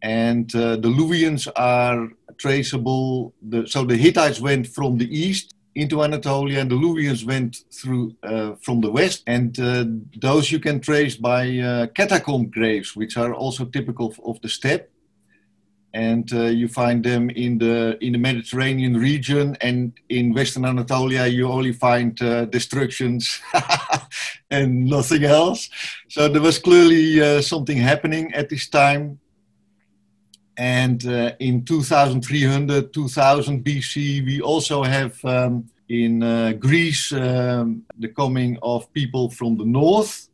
And 0.00 0.54
uh, 0.54 0.76
the 0.76 0.88
Luwians 0.88 1.48
are 1.56 2.10
traceable. 2.38 3.34
The, 3.42 3.66
so 3.66 3.84
the 3.84 3.96
Hittites 3.96 4.40
went 4.40 4.66
from 4.66 4.98
the 4.98 5.08
east 5.16 5.54
into 5.74 6.02
Anatolia, 6.02 6.60
and 6.60 6.70
the 6.70 6.76
Luwians 6.76 7.24
went 7.24 7.64
through 7.72 8.14
uh, 8.22 8.54
from 8.62 8.80
the 8.80 8.90
west. 8.90 9.22
And 9.26 9.58
uh, 9.58 9.84
those 10.20 10.50
you 10.52 10.60
can 10.60 10.80
trace 10.80 11.16
by 11.16 11.58
uh, 11.58 11.86
catacomb 11.88 12.46
graves, 12.46 12.94
which 12.94 13.16
are 13.16 13.34
also 13.34 13.64
typical 13.64 14.08
of, 14.08 14.20
of 14.24 14.40
the 14.40 14.48
steppe. 14.48 14.90
And 15.92 16.32
uh, 16.32 16.46
you 16.46 16.66
find 16.66 17.04
them 17.04 17.30
in 17.30 17.58
the 17.58 17.96
in 18.00 18.12
the 18.12 18.18
Mediterranean 18.18 18.96
region, 18.96 19.56
and 19.60 19.92
in 20.08 20.34
Western 20.34 20.64
Anatolia, 20.64 21.26
you 21.26 21.46
only 21.46 21.72
find 21.72 22.20
uh, 22.20 22.46
destructions 22.46 23.40
and 24.50 24.86
nothing 24.86 25.22
else. 25.22 25.70
So 26.08 26.26
there 26.26 26.42
was 26.42 26.58
clearly 26.58 27.22
uh, 27.22 27.40
something 27.42 27.78
happening 27.78 28.34
at 28.34 28.48
this 28.48 28.68
time 28.68 29.20
and 30.56 31.04
uh, 31.06 31.32
in 31.40 31.64
2300, 31.64 32.92
2000 32.92 33.64
BC, 33.64 34.24
we 34.24 34.40
also 34.40 34.82
have 34.82 35.22
um, 35.24 35.68
in 35.88 36.22
uh, 36.22 36.52
Greece 36.52 37.12
um, 37.12 37.82
the 37.98 38.08
coming 38.08 38.56
of 38.62 38.92
people 38.92 39.30
from 39.30 39.56
the 39.56 39.64
north. 39.64 40.28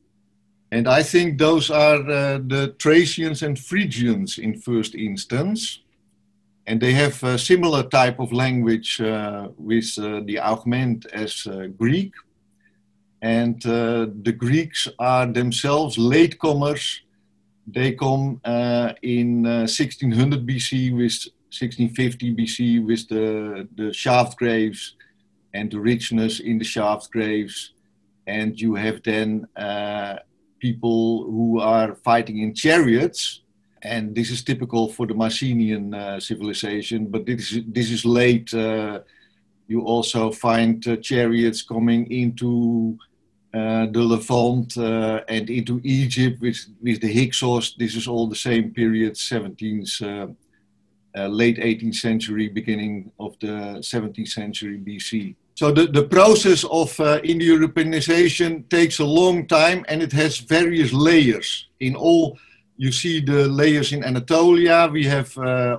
And 0.72 0.86
I 0.86 1.02
think 1.02 1.38
those 1.38 1.70
are 1.70 2.00
uh, 2.08 2.38
the 2.38 2.74
Thracians 2.78 3.42
and 3.42 3.58
Phrygians 3.58 4.38
in 4.38 4.60
first 4.60 4.94
instance. 4.94 5.80
And 6.66 6.80
they 6.80 6.92
have 6.92 7.22
a 7.24 7.38
similar 7.38 7.82
type 7.82 8.20
of 8.20 8.32
language 8.32 9.00
uh, 9.00 9.48
with 9.56 9.98
uh, 9.98 10.20
the 10.24 10.38
augment 10.38 11.06
as 11.12 11.46
uh, 11.46 11.68
Greek. 11.78 12.12
And 13.22 13.60
the 13.60 14.34
Greeks 14.36 14.88
are 14.98 15.26
themselves 15.26 15.98
latecomers 15.98 17.00
they 17.72 17.92
come 17.92 18.40
uh, 18.44 18.92
in 19.02 19.46
uh, 19.46 19.60
1600 19.60 20.46
BC 20.46 20.92
with 20.92 21.28
1650 21.50 22.34
BC 22.34 22.86
with 22.86 23.08
the, 23.08 23.68
the 23.76 23.92
shaft 23.92 24.38
graves 24.38 24.94
and 25.52 25.70
the 25.70 25.80
richness 25.80 26.40
in 26.40 26.58
the 26.58 26.64
shaft 26.64 27.10
graves. 27.10 27.72
And 28.26 28.60
you 28.60 28.76
have 28.76 29.02
then 29.02 29.48
uh, 29.56 30.16
people 30.60 31.24
who 31.24 31.60
are 31.60 31.96
fighting 31.96 32.38
in 32.38 32.54
chariots. 32.54 33.42
And 33.82 34.14
this 34.14 34.30
is 34.30 34.44
typical 34.44 34.90
for 34.90 35.06
the 35.06 35.14
Mycenaean 35.14 35.94
uh, 35.94 36.20
civilization, 36.20 37.06
but 37.06 37.26
this 37.26 37.50
is, 37.50 37.64
this 37.66 37.90
is 37.90 38.04
late. 38.04 38.52
Uh, 38.52 39.00
you 39.66 39.80
also 39.82 40.30
find 40.30 40.86
uh, 40.86 40.96
chariots 40.96 41.62
coming 41.62 42.10
into 42.10 42.98
uh, 43.52 43.86
the 43.86 44.00
Levant, 44.00 44.76
uh, 44.76 45.24
and 45.28 45.50
into 45.50 45.80
Egypt 45.82 46.40
with, 46.40 46.56
with 46.80 47.00
the 47.00 47.12
Hyksos. 47.12 47.74
This 47.76 47.96
is 47.96 48.06
all 48.06 48.28
the 48.28 48.36
same 48.36 48.70
period, 48.70 49.14
17th, 49.14 50.00
uh, 50.02 50.28
uh, 51.18 51.26
late 51.26 51.58
18th 51.58 51.96
century, 51.96 52.46
beginning 52.46 53.10
of 53.18 53.36
the 53.40 53.80
17th 53.80 54.28
century 54.28 54.78
BC. 54.78 55.34
So 55.56 55.72
the, 55.72 55.88
the 55.88 56.04
process 56.04 56.62
of 56.70 56.98
Indo-Europeanization 57.00 58.68
takes 58.70 59.00
a 59.00 59.04
long 59.04 59.48
time 59.48 59.84
and 59.88 60.00
it 60.00 60.12
has 60.12 60.38
various 60.38 60.92
layers. 60.92 61.66
In 61.80 61.96
all, 61.96 62.38
you 62.76 62.92
see 62.92 63.20
the 63.20 63.48
layers 63.48 63.92
in 63.92 64.04
Anatolia. 64.04 64.88
We 64.92 65.04
have 65.06 65.36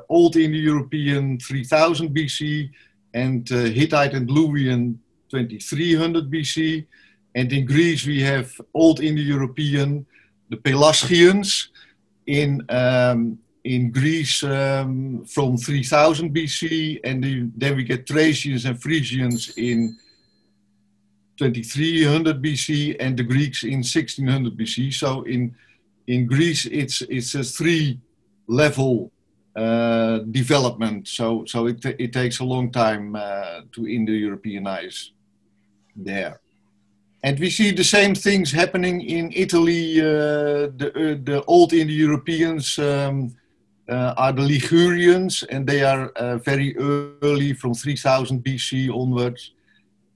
Old 0.10 0.36
Indo-European 0.36 1.40
3000 1.40 2.13
BC 2.13 2.70
and 3.13 3.48
Hittite 3.48 4.13
and 4.13 4.30
Luwian 4.30 4.98
2300 5.30 6.30
BC. 6.30 6.86
And 7.36 7.52
in 7.52 7.66
Greece 7.66 8.06
we 8.06 8.22
have 8.22 8.60
Old 8.74 9.00
Indo-European, 9.00 10.06
the 10.50 10.58
Pelasgians 10.58 11.70
in 12.28 12.66
um, 12.70 13.40
in 13.64 13.92
Greece 13.92 14.44
um, 14.44 15.24
from 15.26 15.56
3000 15.56 16.34
BC, 16.34 17.00
and 17.04 17.24
the, 17.24 17.50
then 17.56 17.76
we 17.76 17.84
get 17.84 18.08
Thracians 18.08 18.66
and 18.66 18.82
Phrygians 18.82 19.54
in 19.56 19.98
2300 21.38 22.42
BC, 22.42 22.96
and 23.00 23.18
the 23.18 23.24
Greeks 23.24 23.64
in 23.64 23.84
1600 23.84 24.58
BC. 24.58 24.94
So 24.94 25.24
in 25.24 25.56
in 26.08 26.28
Greece, 26.28 26.66
it's 26.66 27.02
it's 27.04 27.36
a 27.36 27.44
three 27.44 28.00
level 28.48 29.12
uh, 29.56 30.20
development. 30.32 31.08
So 31.08 31.46
so 31.46 31.68
it 31.68 31.84
it 31.86 32.14
takes 32.14 32.40
a 32.40 32.46
long 32.46 32.72
time 32.72 33.16
uh, 33.16 33.62
to 33.74 33.88
Indo-Europeanize 33.88 35.12
there. 35.96 36.40
And 37.24 37.40
we 37.40 37.50
see 37.50 37.72
the 37.72 37.84
same 37.84 38.16
things 38.16 38.51
happening 38.51 39.01
in 39.01 39.32
Italy. 39.34 40.01
Uh, 40.01 40.74
the, 40.75 40.92
uh, 40.96 41.24
the 41.24 41.44
old 41.46 41.72
Indo-Europeans 41.72 42.80
um, 42.80 43.36
uh, 43.88 44.13
are 44.18 44.34
the 44.34 44.42
Ligurians, 44.42 45.44
and 45.50 45.68
they 45.68 45.84
are 45.84 46.12
very 46.40 46.75
early 46.78 47.54
from 47.54 47.75
3000 47.75 48.44
BC 48.44 48.90
onwards. 48.90 49.51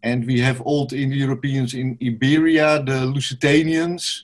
And 0.02 0.26
we 0.26 0.40
have 0.40 0.62
old 0.66 0.94
Indo-Europeans 0.94 1.74
in 1.76 1.98
Iberia, 2.02 2.82
the 2.84 3.06
Lusitanians, 3.06 4.24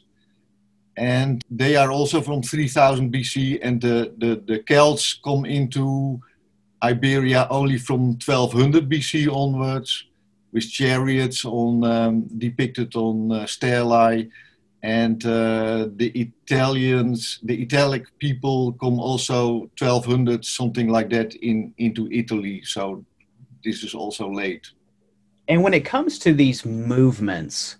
and 0.97 1.43
they 1.49 1.75
are 1.75 1.91
also 1.91 2.21
from 2.21 2.41
3000 2.41 3.13
BC. 3.13 3.59
And 3.61 3.79
the, 3.81 4.13
the, 4.17 4.41
the 4.45 4.59
Celts 4.59 5.19
come 5.23 5.45
into 5.45 6.19
Iberia 6.83 7.47
only 7.49 7.77
from 7.77 8.17
1200 8.23 8.89
BC 8.89 9.31
onwards, 9.31 10.05
with 10.51 10.69
chariots 10.69 11.45
on 11.45 11.83
um, 11.83 12.21
depicted 12.37 12.95
on 12.95 13.31
uh, 13.31 13.45
stelae 13.45 14.29
and 14.83 15.23
uh, 15.25 15.89
the 15.95 16.09
Italians, 16.15 17.39
the 17.43 17.61
Italic 17.61 18.07
people 18.17 18.73
come 18.73 18.99
also 18.99 19.69
1200 19.77 20.43
something 20.43 20.87
like 20.87 21.09
that 21.11 21.35
in 21.35 21.73
into 21.77 22.11
Italy. 22.11 22.63
So 22.63 23.05
this 23.63 23.83
is 23.83 23.93
also 23.93 24.31
late. 24.31 24.71
And 25.47 25.61
when 25.61 25.73
it 25.73 25.85
comes 25.85 26.17
to 26.19 26.33
these 26.33 26.65
movements, 26.65 27.77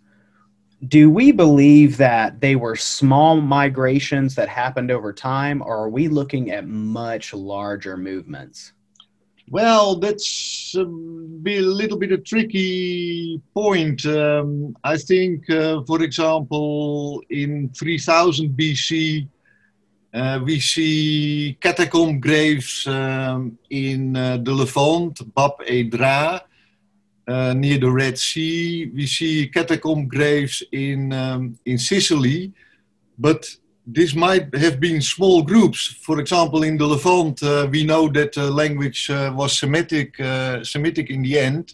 do 0.87 1.09
we 1.09 1.31
believe 1.31 1.97
that 1.97 2.39
they 2.39 2.55
were 2.55 2.75
small 2.75 3.39
migrations 3.39 4.36
that 4.36 4.49
happened 4.49 4.91
over 4.91 5.13
time, 5.13 5.62
or 5.62 5.77
are 5.77 5.89
we 5.89 6.07
looking 6.07 6.51
at 6.51 6.67
much 6.67 7.34
larger 7.34 7.97
movements? 7.97 8.73
Well, 9.51 9.95
that's 9.97 10.73
a, 10.77 10.85
be 10.85 11.57
a 11.57 11.61
little 11.61 11.97
bit 11.97 12.13
a 12.13 12.17
tricky 12.17 13.41
point. 13.53 14.05
Um, 14.05 14.77
I 14.81 14.95
think, 14.95 15.49
uh, 15.49 15.83
for 15.83 16.01
example, 16.03 17.21
in 17.29 17.69
3000 17.75 18.57
BC, 18.57 19.27
uh, 20.13 20.39
we 20.45 20.61
see 20.61 21.57
catacomb 21.59 22.21
graves 22.21 22.87
um, 22.87 23.57
in 23.69 24.15
uh, 24.15 24.37
the 24.37 24.53
Levant, 24.53 25.19
Bab 25.35 25.51
edh-Dhra, 25.67 26.39
uh, 27.27 27.53
near 27.53 27.77
the 27.77 27.91
Red 27.91 28.17
Sea. 28.17 28.89
We 28.95 29.05
see 29.05 29.49
catacomb 29.49 30.07
graves 30.07 30.63
in, 30.71 31.11
um, 31.11 31.59
in 31.65 31.77
Sicily, 31.77 32.53
but 33.19 33.53
this 33.93 34.15
might 34.15 34.54
have 34.56 34.80
been 34.80 35.01
small 35.01 35.41
groups. 35.41 35.88
For 35.88 36.19
example, 36.19 36.63
in 36.63 36.77
the 36.77 36.88
Levant, 36.88 37.43
uh, 37.43 37.67
we 37.69 37.84
know 37.84 38.08
that 38.10 38.34
the 38.34 38.49
language 38.49 39.10
uh, 39.10 39.34
was 39.36 39.58
Semitic, 39.58 40.19
uh, 40.19 40.63
Semitic 40.63 41.10
in 41.10 41.21
the 41.21 41.38
end. 41.38 41.73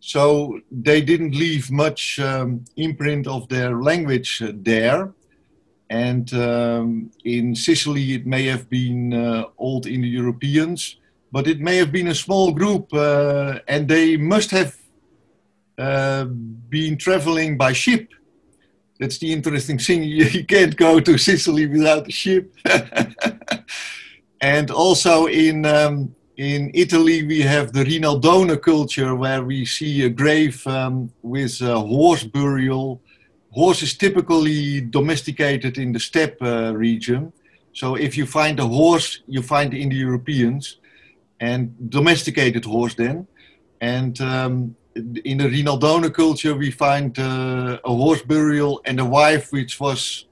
So 0.00 0.60
they 0.70 1.00
didn't 1.00 1.34
leave 1.34 1.70
much 1.70 2.20
um, 2.20 2.64
imprint 2.76 3.26
of 3.26 3.48
their 3.48 3.80
language 3.82 4.40
uh, 4.42 4.52
there. 4.54 5.12
And 5.90 6.32
um, 6.34 7.10
in 7.24 7.54
Sicily, 7.54 8.14
it 8.14 8.26
may 8.26 8.44
have 8.46 8.68
been 8.68 9.12
uh, 9.12 9.44
old 9.58 9.86
Indo-Europeans, 9.86 10.96
but 11.32 11.46
it 11.46 11.60
may 11.60 11.76
have 11.76 11.90
been 11.90 12.08
a 12.08 12.14
small 12.14 12.52
group, 12.52 12.92
uh, 12.92 13.58
and 13.66 13.88
they 13.88 14.16
must 14.16 14.50
have 14.50 14.76
been 16.70 16.96
traveling 16.96 17.58
by 17.58 17.70
ship 17.70 18.08
that's 18.98 19.18
the 19.18 19.32
interesting 19.32 19.78
thing. 19.78 20.02
You 20.36 20.44
can't 20.44 20.76
go 20.76 21.00
to 21.00 21.18
Sicily 21.18 21.66
without 21.66 22.08
a 22.08 22.12
ship. 22.12 22.54
and 24.40 24.70
also 24.70 25.26
in 25.26 25.66
um, 25.66 26.14
in 26.36 26.70
Italy, 26.74 27.26
we 27.26 27.40
have 27.40 27.72
the 27.72 27.84
Rinaldone 27.84 28.60
culture, 28.60 29.14
where 29.14 29.42
we 29.42 29.64
see 29.64 30.04
a 30.04 30.10
grave 30.10 30.66
um, 30.66 31.10
with 31.22 31.62
a 31.62 31.80
horse 31.80 32.24
burial. 32.24 33.00
Horses 33.52 33.96
typically 33.96 34.82
domesticated 34.82 35.78
in 35.78 35.92
the 35.92 36.00
steppe 36.00 36.36
uh, 36.42 36.74
region. 36.76 37.32
So 37.72 37.94
if 37.94 38.16
you 38.18 38.26
find 38.26 38.60
a 38.60 38.66
horse, 38.66 39.22
you 39.26 39.42
find 39.42 39.72
in 39.72 39.78
the 39.78 39.82
Indo-Europeans, 39.82 40.78
and 41.40 41.74
domesticated 41.90 42.64
horse 42.64 42.94
then. 42.94 43.26
And 43.80 44.20
um, 44.20 44.76
in 45.24 45.38
the 45.38 45.48
Rinaldone 45.48 46.12
culture, 46.12 46.54
we 46.54 46.70
find 46.70 47.18
uh, 47.18 47.78
a 47.84 47.94
horse 47.94 48.22
burial 48.22 48.80
and 48.84 48.98
a 48.98 49.04
wife 49.04 49.52
which 49.52 49.78
was 49.78 50.26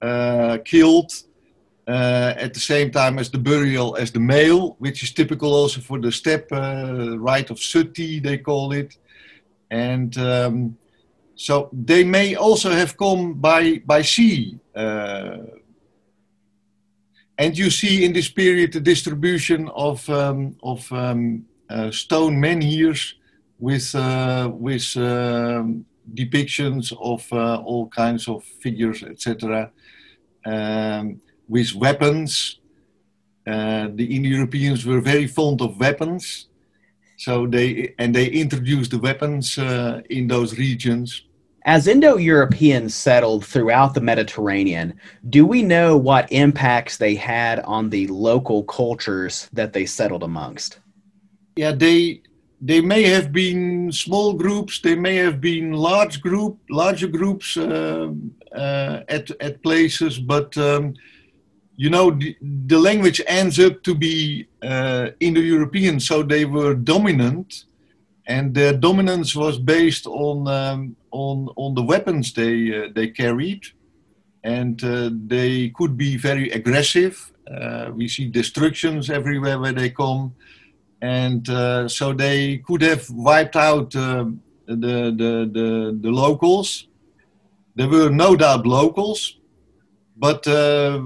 uh, 0.00 0.58
killed 0.64 1.12
uh, 1.86 2.34
at 2.36 2.54
the 2.54 2.60
same 2.60 2.90
time 2.90 3.18
as 3.18 3.30
the 3.30 3.38
burial 3.38 3.96
as 3.96 4.10
the 4.10 4.20
male, 4.20 4.76
which 4.78 5.02
is 5.02 5.12
typical 5.12 5.52
also 5.52 5.80
for 5.80 6.00
the 6.00 6.10
steppe 6.10 6.50
uh, 6.52 7.18
rite 7.18 7.50
of 7.50 7.58
suttee, 7.58 8.20
they 8.20 8.38
call 8.38 8.72
it. 8.72 8.96
And 9.70 10.16
um, 10.18 10.76
so 11.34 11.68
they 11.72 12.02
may 12.04 12.34
also 12.34 12.70
have 12.70 12.96
come 12.96 13.34
by, 13.34 13.82
by 13.84 14.02
sea. 14.02 14.58
Uh, 14.74 15.38
and 17.38 17.56
you 17.56 17.70
see 17.70 18.04
in 18.04 18.14
this 18.14 18.30
period 18.30 18.72
the 18.72 18.80
distribution 18.80 19.68
of, 19.74 20.08
um, 20.08 20.56
of 20.62 20.90
um, 20.90 21.44
uh, 21.68 21.90
stone 21.90 22.40
menhirs 22.40 23.15
with 23.58 23.94
uh, 23.94 24.50
with 24.52 24.96
um, 24.96 25.84
depictions 26.14 26.92
of 27.00 27.26
uh, 27.32 27.60
all 27.62 27.88
kinds 27.88 28.28
of 28.28 28.44
figures, 28.44 29.02
etc. 29.02 29.70
Um, 30.44 31.20
with 31.48 31.74
weapons. 31.74 32.60
Uh, 33.46 33.88
the 33.94 34.16
Indo-Europeans 34.16 34.84
were 34.84 35.00
very 35.00 35.28
fond 35.28 35.60
of 35.62 35.78
weapons, 35.78 36.48
so 37.16 37.46
they 37.46 37.94
and 37.98 38.12
they 38.12 38.26
introduced 38.26 38.90
the 38.90 38.98
weapons 38.98 39.56
uh, 39.56 40.02
in 40.10 40.26
those 40.26 40.58
regions. 40.58 41.22
As 41.64 41.88
Indo 41.88 42.16
Europeans 42.16 42.94
settled 42.94 43.44
throughout 43.44 43.94
the 43.94 44.00
Mediterranean, 44.00 44.94
do 45.30 45.44
we 45.44 45.62
know 45.62 45.96
what 45.96 46.30
impacts 46.30 46.96
they 46.96 47.16
had 47.16 47.58
on 47.60 47.90
the 47.90 48.06
local 48.06 48.62
cultures 48.64 49.48
that 49.52 49.72
they 49.72 49.84
settled 49.84 50.22
amongst? 50.22 50.78
Yeah, 51.56 51.72
they 51.72 52.22
they 52.60 52.80
may 52.80 53.02
have 53.02 53.32
been 53.32 53.92
small 53.92 54.32
groups, 54.32 54.80
they 54.80 54.94
may 54.94 55.16
have 55.16 55.40
been 55.40 55.72
large 55.72 56.20
group, 56.20 56.58
larger 56.70 57.06
groups 57.06 57.56
uh, 57.56 58.10
uh, 58.52 59.00
at 59.08 59.30
at 59.40 59.62
places, 59.62 60.18
but 60.18 60.56
um, 60.56 60.94
you 61.76 61.90
know 61.90 62.10
the, 62.10 62.34
the, 62.66 62.78
language 62.78 63.20
ends 63.26 63.60
up 63.60 63.82
to 63.82 63.94
be 63.94 64.48
uh, 64.62 65.08
Indo-European, 65.20 66.00
so 66.00 66.22
they 66.22 66.46
were 66.46 66.74
dominant, 66.74 67.64
and 68.26 68.54
their 68.54 68.72
dominance 68.72 69.36
was 69.36 69.58
based 69.58 70.06
on 70.06 70.48
um, 70.48 70.96
on 71.10 71.48
on 71.56 71.74
the 71.74 71.82
weapons 71.82 72.32
they 72.32 72.74
uh, 72.74 72.88
they 72.94 73.08
carried, 73.08 73.66
and 74.44 74.82
uh, 74.82 75.10
they 75.26 75.68
could 75.70 75.98
be 75.98 76.16
very 76.16 76.50
aggressive. 76.52 77.32
Uh, 77.54 77.90
we 77.94 78.08
see 78.08 78.26
destructions 78.28 79.10
everywhere 79.10 79.60
where 79.60 79.72
they 79.72 79.90
come 79.90 80.34
and 81.02 81.48
uh, 81.48 81.88
so 81.88 82.12
they 82.12 82.58
could 82.58 82.82
have 82.82 83.08
wiped 83.10 83.56
out 83.56 83.94
uh, 83.94 84.24
the, 84.66 85.14
the, 85.16 85.50
the, 85.52 85.98
the, 86.00 86.10
locals. 86.10 86.88
There 87.74 87.88
were 87.88 88.10
no 88.10 88.36
doubt 88.36 88.66
locals, 88.66 89.38
but 90.16 90.46
uh, 90.46 91.02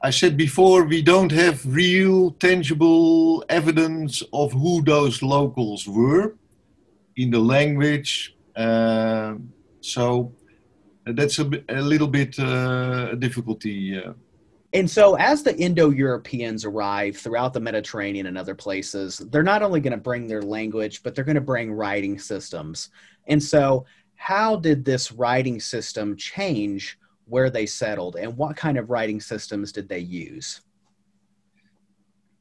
I 0.00 0.10
said 0.10 0.36
before 0.36 0.84
we 0.84 1.02
don't 1.02 1.32
have 1.32 1.64
real 1.66 2.32
tangible 2.32 3.44
evidence 3.48 4.22
of 4.32 4.52
who 4.52 4.82
those 4.82 5.22
locals 5.22 5.88
were 5.88 6.36
in 7.16 7.30
the 7.30 7.40
language. 7.40 8.36
Uh, 8.54 9.34
so 9.80 10.32
that's 11.04 11.38
a, 11.40 11.50
a 11.68 11.80
little 11.82 12.08
bit 12.08 12.38
uh, 12.38 13.08
a 13.12 13.16
difficulty. 13.16 14.00
And 14.74 14.90
so, 14.90 15.16
as 15.16 15.42
the 15.42 15.56
Indo 15.58 15.90
Europeans 15.90 16.64
arrive 16.64 17.18
throughout 17.18 17.52
the 17.52 17.60
Mediterranean 17.60 18.26
and 18.26 18.38
other 18.38 18.54
places, 18.54 19.18
they're 19.18 19.42
not 19.42 19.62
only 19.62 19.80
going 19.80 19.92
to 19.92 19.98
bring 19.98 20.26
their 20.26 20.40
language, 20.40 21.02
but 21.02 21.14
they're 21.14 21.24
going 21.24 21.34
to 21.34 21.42
bring 21.42 21.72
writing 21.72 22.18
systems. 22.18 22.88
And 23.26 23.42
so, 23.42 23.84
how 24.16 24.56
did 24.56 24.84
this 24.84 25.12
writing 25.12 25.60
system 25.60 26.16
change 26.16 26.98
where 27.26 27.50
they 27.50 27.66
settled, 27.66 28.16
and 28.16 28.36
what 28.36 28.56
kind 28.56 28.78
of 28.78 28.88
writing 28.88 29.20
systems 29.20 29.72
did 29.72 29.88
they 29.88 29.98
use? 29.98 30.62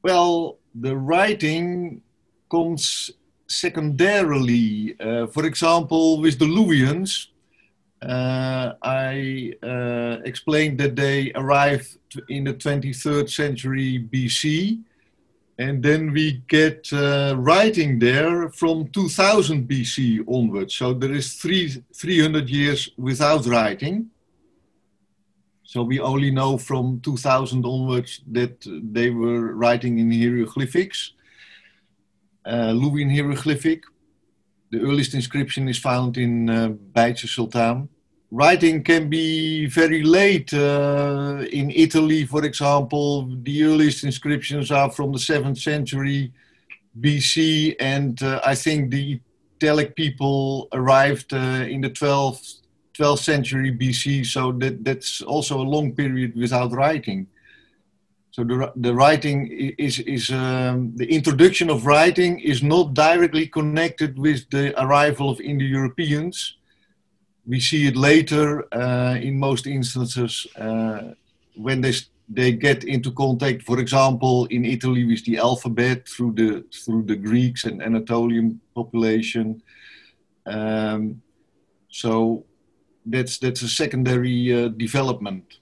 Well, 0.04 0.60
the 0.74 0.96
writing 0.96 2.02
comes 2.50 3.12
secondarily. 3.48 4.96
Uh, 5.00 5.28
for 5.28 5.46
example, 5.46 6.22
with 6.22 6.40
the 6.40 6.46
Luwians, 6.46 7.28
uh, 8.02 8.74
I 8.82 9.54
uh, 9.62 10.18
explained 10.26 10.80
that 10.80 10.96
they 10.96 11.32
arrived 11.36 11.98
in 12.30 12.46
the 12.46 12.54
23rd 12.54 13.30
century 13.30 14.08
BC, 14.12 14.82
and 15.60 15.84
then 15.84 16.12
we 16.12 16.42
get 16.48 16.92
uh, 16.92 17.36
writing 17.38 18.00
there 18.00 18.50
from 18.50 18.88
2000 18.88 19.68
BC 19.68 20.24
onwards. 20.28 20.74
So 20.74 20.94
there 20.94 21.12
is 21.12 21.36
three, 21.36 21.84
300 21.94 22.50
years 22.50 22.90
without 22.98 23.46
writing. 23.46 24.10
So 25.64 25.84
we 25.84 26.00
only 26.00 26.32
know 26.32 26.58
from 26.58 27.00
2000 27.02 27.64
onwards 27.64 28.22
that 28.32 28.66
they 28.66 29.12
were 29.12 29.54
writing 29.54 30.00
in 30.00 30.12
hieroglyphics, 30.12 31.14
uh, 32.46 32.74
Luwian 32.74 33.12
hieroglyphic. 33.12 33.84
The 34.72 34.80
earliest 34.80 35.14
inscription 35.14 35.68
is 35.68 35.78
found 35.78 36.18
in 36.18 36.50
uh, 36.50 37.14
Sultan. 37.16 37.90
Writing 38.32 38.84
can 38.84 39.10
be 39.10 39.66
very 39.66 40.02
late. 40.02 40.54
Uh, 40.54 41.46
in 41.52 41.70
Italy, 41.72 42.26
for 42.26 42.46
example, 42.46 43.28
the 43.44 43.64
earliest 43.66 44.06
inscriptions 44.06 44.72
are 44.72 44.90
from 44.90 45.12
the 45.12 45.18
7th 45.18 45.58
century 45.58 46.32
BC, 46.98 47.76
and 47.82 48.24
uh, 48.24 48.40
I 48.46 48.56
think 48.56 48.92
the 48.92 49.20
Italic 49.58 49.94
people 49.96 50.70
arrived 50.72 51.34
uh, 51.34 51.66
in 51.68 51.82
the 51.82 51.90
12th 51.90 52.62
12th 52.94 53.20
century 53.20 53.72
BC, 53.72 54.26
so 54.26 54.52
that, 54.54 54.84
that's 54.84 55.22
also 55.22 55.60
a 55.60 55.64
long 55.76 55.94
period 55.94 56.36
without 56.36 56.72
writing. 56.72 57.28
So 58.32 58.46
the, 58.46 58.72
the 58.78 58.94
writing 58.94 59.48
is, 59.78 60.00
is 60.00 60.32
um, 60.32 60.94
the 60.96 61.06
introduction 61.06 61.70
of 61.70 61.86
writing 61.86 62.40
is 62.40 62.64
not 62.64 62.94
directly 62.94 63.48
connected 63.48 64.18
with 64.18 64.50
the 64.50 64.74
arrival 64.82 65.30
of 65.30 65.42
Indo-Europeans. 65.42 66.56
We 67.46 67.60
see 67.60 67.88
it 67.88 67.98
later 67.98 68.74
uh, 68.74 69.16
in 69.16 69.38
most 69.38 69.68
instances 69.68 70.48
uh, 70.56 71.14
when 71.56 71.82
they, 71.82 71.94
they 72.30 72.54
get 72.54 72.86
into 72.86 73.12
contact, 73.12 73.64
for 73.64 73.80
example, 73.80 74.46
in 74.46 74.64
Italy 74.64 75.04
with 75.04 75.26
the 75.26 75.38
alphabet 75.38 76.08
through 76.08 76.34
the, 76.34 76.64
through 76.86 77.04
the 77.04 77.18
Greeks 77.18 77.66
and 77.66 77.84
Anatolian 77.84 78.62
population. 78.74 79.62
Um, 80.46 81.22
so 81.90 82.46
that's 83.06 83.38
that's 83.40 83.62
a 83.64 83.68
secondary 83.68 84.54
uh, 84.54 84.70
development. 84.70 85.60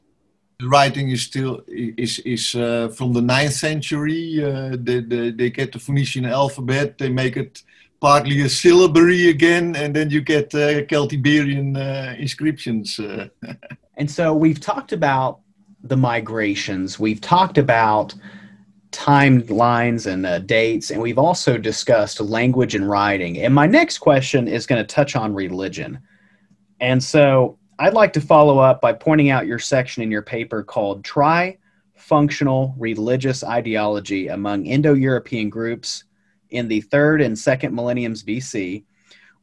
The 0.60 0.68
writing 0.68 1.10
is 1.10 1.22
still 1.22 1.62
is 1.68 2.20
is 2.20 2.54
uh, 2.54 2.90
from 2.90 3.14
the 3.14 3.22
ninth 3.22 3.54
century. 3.54 4.44
Uh, 4.44 4.76
they, 4.78 5.00
they, 5.00 5.32
they 5.32 5.50
get 5.50 5.72
the 5.72 5.80
Phoenician 5.80 6.26
alphabet. 6.26 6.98
They 6.98 7.08
make 7.08 7.38
it 7.38 7.64
partly 8.02 8.42
a 8.42 8.50
syllabary 8.50 9.30
again, 9.30 9.76
and 9.78 9.96
then 9.96 10.10
you 10.10 10.22
get 10.22 10.54
uh, 10.54 10.82
Celtiberian 10.88 11.78
uh, 11.78 12.16
inscriptions. 12.18 13.00
Uh. 13.00 13.28
and 13.98 14.12
so 14.12 14.34
we've 14.34 14.60
talked 14.60 14.92
about 14.92 15.40
the 15.84 15.98
migrations. 15.98 17.00
We've 17.00 17.22
talked 17.22 17.58
about 17.58 18.14
timelines 18.92 20.08
and 20.08 20.26
uh, 20.26 20.40
dates, 20.40 20.92
and 20.92 21.02
we've 21.02 21.20
also 21.20 21.58
discussed 21.58 22.20
language 22.20 22.76
and 22.76 22.90
writing. 22.90 23.40
And 23.40 23.54
my 23.54 23.66
next 23.66 24.00
question 24.00 24.48
is 24.48 24.66
going 24.66 24.82
to 24.82 24.96
touch 24.96 25.16
on 25.16 25.34
religion. 25.34 26.00
And 26.82 27.04
so 27.04 27.59
I'd 27.82 27.94
like 27.94 28.12
to 28.14 28.22
follow 28.22 28.60
up 28.60 28.82
by 28.82 28.92
pointing 28.92 29.30
out 29.30 29.48
your 29.48 29.58
section 29.58 30.04
in 30.04 30.12
your 30.12 30.22
paper 30.22 30.64
called 30.64 31.02
Tri 31.06 31.58
Functional 31.96 32.76
Religious 32.78 33.42
Ideology 33.42 34.28
Among 34.28 34.66
Indo 34.66 34.94
European 34.94 35.50
Groups 35.50 36.04
in 36.50 36.68
the 36.68 36.82
Third 36.82 37.22
and 37.22 37.40
Second 37.40 37.74
Millenniums 37.74 38.22
BC. 38.22 38.84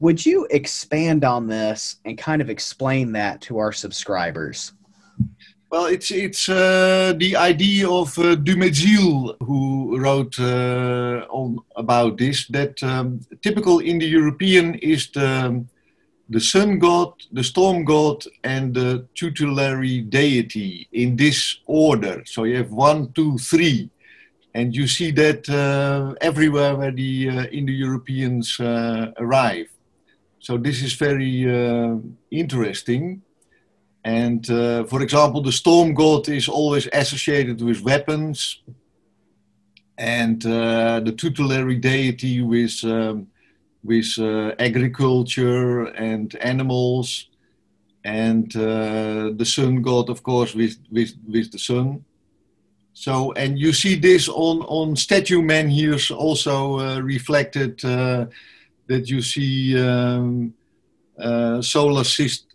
Would 0.00 0.26
you 0.26 0.46
expand 0.50 1.24
on 1.24 1.46
this 1.46 1.96
and 2.04 2.18
kind 2.18 2.42
of 2.42 2.50
explain 2.50 3.10
that 3.12 3.40
to 3.40 3.56
our 3.56 3.72
subscribers? 3.72 4.74
Well, 5.70 5.86
it's 5.86 6.10
it's 6.10 6.46
uh, 6.50 7.14
the 7.16 7.36
idea 7.36 7.88
of 7.88 8.18
uh, 8.18 8.36
Dumézil 8.36 9.34
who 9.40 9.98
wrote 9.98 10.38
uh, 10.38 11.26
on 11.30 11.58
about 11.74 12.18
this. 12.18 12.46
That 12.48 12.82
um, 12.82 13.20
typical 13.40 13.80
Indo-European 13.80 14.74
is 14.74 15.08
the 15.08 15.64
the 16.28 16.40
sun 16.40 16.78
god, 16.78 17.12
the 17.32 17.44
storm 17.44 17.84
god, 17.84 18.24
and 18.42 18.74
the 18.74 19.06
tutelary 19.14 20.00
deity 20.00 20.88
in 20.92 21.16
this 21.16 21.58
order. 21.66 22.22
So 22.26 22.44
you 22.44 22.56
have 22.56 22.70
one, 22.70 23.12
two, 23.12 23.38
three. 23.38 23.90
And 24.54 24.74
you 24.74 24.86
see 24.88 25.10
that 25.12 25.48
uh, 25.50 26.14
everywhere 26.20 26.74
where 26.76 26.90
the 26.90 27.28
uh, 27.28 27.44
Indo-Europeans 27.44 28.58
uh, 28.58 29.12
arrive. 29.18 29.68
So 30.40 30.56
this 30.56 30.82
is 30.82 30.94
very 30.94 31.44
uh, 31.44 31.96
interesting. 32.30 33.22
And 34.02 34.48
uh, 34.48 34.84
for 34.84 35.02
example, 35.02 35.42
the 35.42 35.52
storm 35.52 35.92
god 35.92 36.28
is 36.28 36.48
always 36.48 36.88
associated 36.92 37.60
with 37.60 37.82
weapons, 37.82 38.62
and 39.98 40.44
uh, 40.46 41.00
the 41.00 41.12
tutelary 41.12 41.76
deity 41.76 42.40
with 42.40 42.82
um, 42.84 43.26
with 43.86 44.18
uh, 44.18 44.54
agriculture 44.58 45.84
and 45.84 46.34
animals, 46.36 47.28
and 48.04 48.54
uh, 48.56 49.30
the 49.36 49.44
sun 49.44 49.82
god, 49.82 50.10
of 50.10 50.22
course, 50.22 50.54
with, 50.54 50.76
with, 50.90 51.14
with 51.26 51.50
the 51.52 51.58
sun. 51.58 52.04
So, 52.92 53.32
and 53.32 53.58
you 53.58 53.72
see 53.72 53.94
this 53.94 54.28
on, 54.28 54.62
on 54.62 54.96
statue 54.96 55.42
menhirs 55.42 56.10
also 56.10 56.78
uh, 56.78 57.00
reflected 57.00 57.84
uh, 57.84 58.26
that 58.86 59.10
you 59.10 59.20
see 59.20 59.78
um, 59.78 60.54
uh, 61.18 61.60
solar 61.60 62.04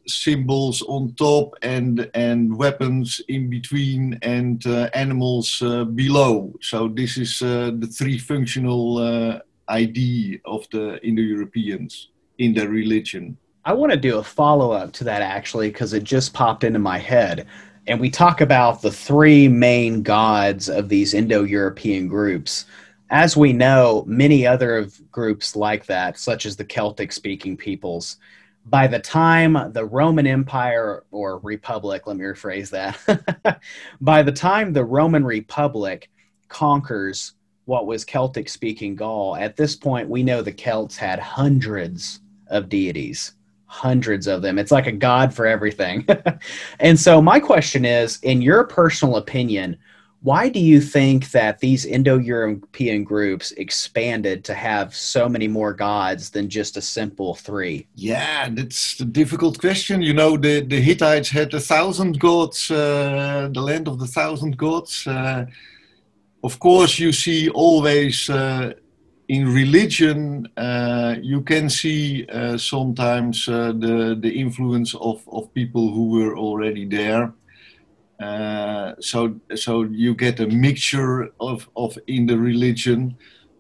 symbols 0.08 0.82
on 0.88 1.14
top 1.14 1.54
and, 1.62 2.10
and 2.16 2.58
weapons 2.58 3.22
in 3.28 3.50
between 3.50 4.18
and 4.24 4.66
uh, 4.66 4.90
animals 4.94 5.60
below. 5.94 6.54
So 6.62 6.88
this 6.88 7.18
is 7.18 7.40
the 7.40 7.90
three 7.92 8.18
functional 8.18 9.42
idea 9.70 10.40
of 10.46 10.68
the 10.72 11.00
Indo-Europeans 11.06 12.10
in 12.38 12.54
their 12.54 12.70
religion. 12.70 13.38
I 13.64 13.74
want 13.74 13.92
to 13.92 13.98
do 13.98 14.18
a 14.18 14.24
follow 14.24 14.72
up 14.72 14.92
to 14.94 15.04
that 15.04 15.22
actually 15.22 15.70
because 15.70 15.94
it 15.94 16.04
just 16.04 16.34
popped 16.34 16.64
into 16.64 16.80
my 16.80 16.98
head. 16.98 17.48
And 17.88 18.00
we 18.00 18.10
talk 18.10 18.42
about 18.42 18.82
the 18.82 18.92
three 18.92 19.48
main 19.48 20.04
gods 20.04 20.70
of 20.70 20.90
these 20.90 21.14
Indo 21.14 21.44
European 21.44 22.08
groups. 22.08 22.66
As 23.10 23.36
we 23.36 23.54
know, 23.54 24.04
many 24.08 24.48
other 24.48 24.88
groups 25.12 25.56
like 25.56 25.86
that, 25.88 26.18
such 26.18 26.46
as 26.46 26.56
the 26.56 26.64
Celtic 26.64 27.12
speaking 27.12 27.58
peoples, 27.58 28.18
by 28.66 28.88
the 28.88 29.00
time 29.00 29.58
the 29.74 29.86
Roman 29.86 30.28
Empire 30.28 31.04
or 31.12 31.40
Republic, 31.40 32.06
let 32.06 32.18
me 32.18 32.24
rephrase 32.24 32.70
that, 32.70 33.62
by 34.02 34.24
the 34.24 34.32
time 34.32 34.72
the 34.72 34.86
Roman 34.86 35.26
Republic 35.26 36.10
conquers 36.48 37.34
what 37.66 37.86
was 37.86 38.04
Celtic 38.04 38.50
speaking 38.50 38.96
Gaul, 38.96 39.36
at 39.36 39.56
this 39.56 39.76
point, 39.76 40.10
we 40.10 40.24
know 40.24 40.42
the 40.42 40.52
Celts 40.52 40.98
had 40.98 41.20
hundreds 41.20 42.20
of 42.48 42.70
deities, 42.70 43.34
hundreds 43.66 44.28
of 44.28 44.42
them. 44.42 44.60
It's 44.60 44.72
like 44.72 44.88
a 44.88 44.92
god 44.92 45.34
for 45.34 45.46
everything. 45.46 46.06
and 46.80 47.00
so, 47.00 47.22
my 47.22 47.40
question 47.40 47.86
is 47.86 48.20
in 48.24 48.42
your 48.42 48.66
personal 48.66 49.18
opinion, 49.18 49.78
why 50.24 50.50
do 50.50 50.60
you 50.60 50.80
think 50.80 51.32
that 51.32 51.60
these 51.60 51.84
Indo 51.84 52.20
European 52.20 53.04
groups 53.04 53.52
expanded 53.54 54.44
to 54.46 54.54
have 54.54 54.96
so 54.96 55.28
many 55.28 55.48
more 55.48 55.74
gods 55.74 56.30
than 56.30 56.48
just 56.48 56.78
a 56.78 56.82
simple 56.82 57.34
three? 57.34 57.88
Yeah, 57.96 58.50
that's 58.50 59.00
a 59.00 59.06
difficult 59.06 59.60
question. 59.60 60.04
You 60.04 60.14
know, 60.14 60.38
the, 60.38 60.62
the 60.62 60.80
Hittites 60.80 61.30
had 61.30 61.52
a 61.56 61.60
thousand 61.60 62.20
gods, 62.20 62.70
uh, 62.70 63.50
the 63.52 63.62
land 63.62 63.88
of 63.88 63.98
the 63.98 64.06
thousand 64.06 64.58
gods. 64.58 65.08
Uh, 65.08 65.48
of 66.44 66.60
course, 66.60 67.00
you 67.00 67.12
see 67.12 67.50
always 67.50 68.30
uh, 68.30 68.74
in 69.28 69.54
religion, 69.54 70.48
uh, 70.58 71.16
you 71.22 71.42
can 71.42 71.70
see 71.70 72.26
uh, 72.28 72.58
sometimes 72.58 73.48
uh, 73.48 73.72
the, 73.72 74.18
the 74.20 74.30
influence 74.30 74.94
of, 74.96 75.24
of 75.32 75.54
people 75.54 75.92
who 75.94 76.10
were 76.10 76.38
already 76.38 76.86
there. 76.86 77.34
Uh, 78.20 78.94
so, 79.00 79.36
so 79.56 79.84
you 79.84 80.14
get 80.14 80.40
a 80.40 80.48
mixture 80.48 81.30
of, 81.40 81.70
of 81.76 81.98
in 82.08 82.26
the 82.26 82.38
religion. 82.38 83.18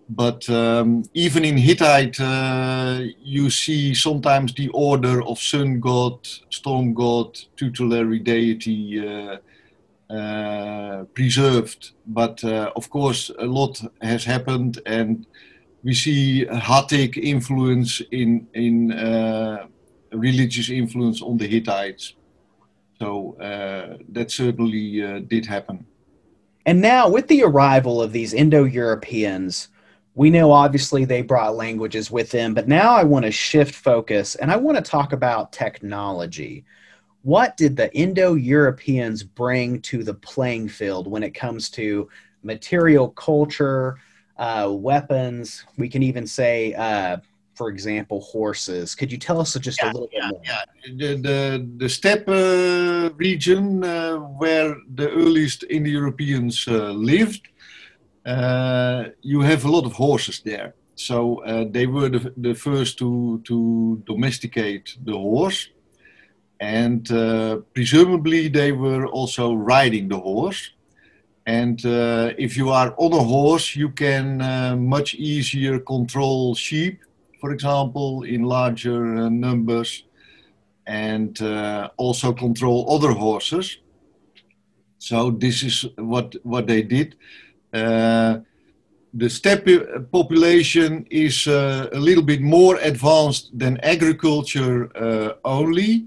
but 0.10 0.50
um, 0.50 1.04
even 1.14 1.46
in 1.46 1.58
Hittite, 1.58 2.20
uh, 2.20 3.00
you 3.24 3.50
see 3.50 3.94
sometimes 3.94 4.54
the 4.54 4.68
order 4.74 5.24
of 5.24 5.40
sun 5.40 5.80
god, 5.80 6.28
storm 6.50 6.94
god, 6.94 7.40
tutelary 7.56 8.20
deity 8.20 9.00
preserved. 11.14 11.92
But 12.06 12.44
uh, 12.44 12.72
of 12.76 12.90
course, 12.90 13.32
a 13.40 13.46
lot 13.46 13.82
has 14.02 14.24
happened, 14.24 14.82
and 14.86 15.26
we 15.84 15.94
see 15.94 16.46
Hattic 16.46 17.18
influence 17.18 18.02
in 18.12 18.48
in 18.54 18.92
uh, 18.92 19.68
religious 20.12 20.70
influence 20.70 21.22
on 21.22 21.38
the 21.38 21.48
Hittites. 21.48 22.14
So 23.00 23.36
uh, 23.42 23.98
that 24.10 24.30
certainly 24.32 25.22
did 25.28 25.46
happen. 25.46 25.86
And 26.66 26.82
now, 26.82 27.10
with 27.10 27.28
the 27.28 27.44
arrival 27.44 28.02
of 28.02 28.12
these 28.12 28.34
Indo 28.34 28.66
Europeans, 28.66 29.70
we 30.14 30.30
know 30.30 30.52
obviously 30.52 31.06
they 31.06 31.22
brought 31.22 31.56
languages 31.56 32.12
with 32.12 32.32
them, 32.32 32.54
but 32.54 32.68
now 32.68 32.92
I 32.94 33.04
want 33.04 33.26
to 33.26 33.32
shift 33.32 33.74
focus 33.74 34.36
and 34.36 34.52
I 34.52 34.58
want 34.58 34.78
to 34.78 34.84
talk 34.84 35.14
about 35.14 35.52
technology. 35.52 36.66
What 37.24 37.56
did 37.58 37.76
the 37.76 37.94
Indo 37.96 38.34
Europeans 38.34 39.24
bring 39.24 39.82
to 39.82 40.04
the 40.04 40.14
playing 40.14 40.70
field 40.70 41.08
when 41.08 41.24
it 41.24 41.32
comes 41.32 41.70
to 41.72 42.10
material 42.44 43.10
culture, 43.10 43.98
uh, 44.38 44.70
weapons? 44.72 45.66
We 45.78 45.88
can 45.88 46.02
even 46.02 46.26
say, 46.26 46.74
uh, 46.74 47.18
for 47.54 47.70
example, 47.70 48.22
horses. 48.22 48.96
Could 48.96 49.12
you 49.12 49.20
tell 49.20 49.40
us 49.40 49.54
just 49.60 49.80
yeah, 49.82 49.92
a 49.92 49.94
little 49.94 50.10
yeah, 50.12 50.20
bit 50.20 50.32
more? 50.32 50.42
Yeah, 50.44 50.64
the, 50.98 51.22
the, 51.22 51.70
the 51.78 51.90
steppe 51.90 52.28
uh, 52.28 53.14
region 53.16 53.84
uh, 53.84 54.18
where 54.18 54.76
the 54.96 55.12
earliest 55.12 55.64
Indo 55.70 55.90
Europeans 55.90 56.68
uh, 56.68 56.92
lived 56.92 57.48
uh, 58.26 59.06
you 59.22 59.42
have 59.42 59.66
a 59.66 59.72
lot 59.72 59.86
of 59.86 59.94
horses 59.94 60.42
there. 60.42 60.76
So 60.96 61.44
uh, 61.44 61.66
they 61.70 61.88
were 61.88 62.10
the, 62.10 62.34
the 62.38 62.54
first 62.54 63.00
to, 63.00 63.42
to 63.46 64.04
domesticate 64.06 64.98
the 65.04 65.14
horse. 65.14 65.70
And 66.62 67.12
uh, 67.12 67.58
presumably 67.74 68.48
they 68.48 68.72
were 68.72 69.08
also 69.08 69.54
riding 69.54 70.08
the 70.08 70.20
horse. 70.20 70.72
And 71.46 71.84
uh, 71.86 72.34
if 72.38 72.56
you 72.56 72.70
are 72.70 72.94
on 72.98 73.12
a 73.14 73.24
horse, 73.24 73.76
you 73.76 73.90
can 73.90 74.42
uh, 74.42 74.76
much 74.78 75.16
easier 75.16 75.80
control 75.80 76.56
sheep, 76.56 77.02
for 77.42 77.52
example, 77.52 78.24
in 78.24 78.44
larger 78.44 79.16
uh, 79.16 79.30
numbers, 79.30 80.04
and 80.86 81.42
also 81.98 82.32
control 82.32 82.86
other 82.90 83.12
horses. 83.12 83.78
So 85.02 85.32
this 85.32 85.64
is 85.64 85.86
what 85.98 86.36
what 86.44 86.68
they 86.68 86.84
did. 86.84 87.16
Uh, 87.74 88.40
the 89.14 89.30
steppe 89.30 90.12
population 90.12 91.08
is 91.10 91.48
uh, 91.48 91.90
a 91.92 92.00
little 92.00 92.24
bit 92.24 92.42
more 92.42 92.78
advanced 92.78 93.58
than 93.58 93.80
agriculture 93.80 94.90
uh, 94.96 95.34
only. 95.44 96.06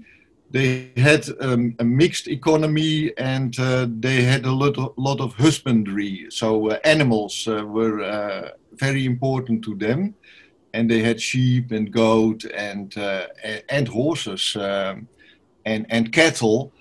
They 0.51 0.91
had 0.95 1.27
um, 1.41 1.75
a 1.79 1.83
mixed 1.83 2.27
economy 2.27 3.11
and 3.17 3.57
uh, 3.59 3.87
they 3.89 4.23
had 4.23 4.45
a 4.45 4.51
lot 4.51 4.77
of, 4.77 4.93
lot 4.97 5.19
of 5.19 5.33
husbandry. 5.33 6.27
So 6.29 6.71
uh, 6.71 6.79
animals 6.83 7.47
uh, 7.47 7.65
were 7.65 8.51
very 8.73 9.05
important 9.05 9.63
to 9.65 9.75
them. 9.75 10.15
And 10.73 10.91
they 10.91 11.01
had 11.01 11.21
sheep 11.21 11.71
and 11.71 11.89
goat 11.89 12.43
and, 12.45 12.93
and 13.69 13.87
horses 13.87 14.57
um, 14.57 15.07
and, 15.65 15.85
and 15.89 16.11
cattle 16.11 16.73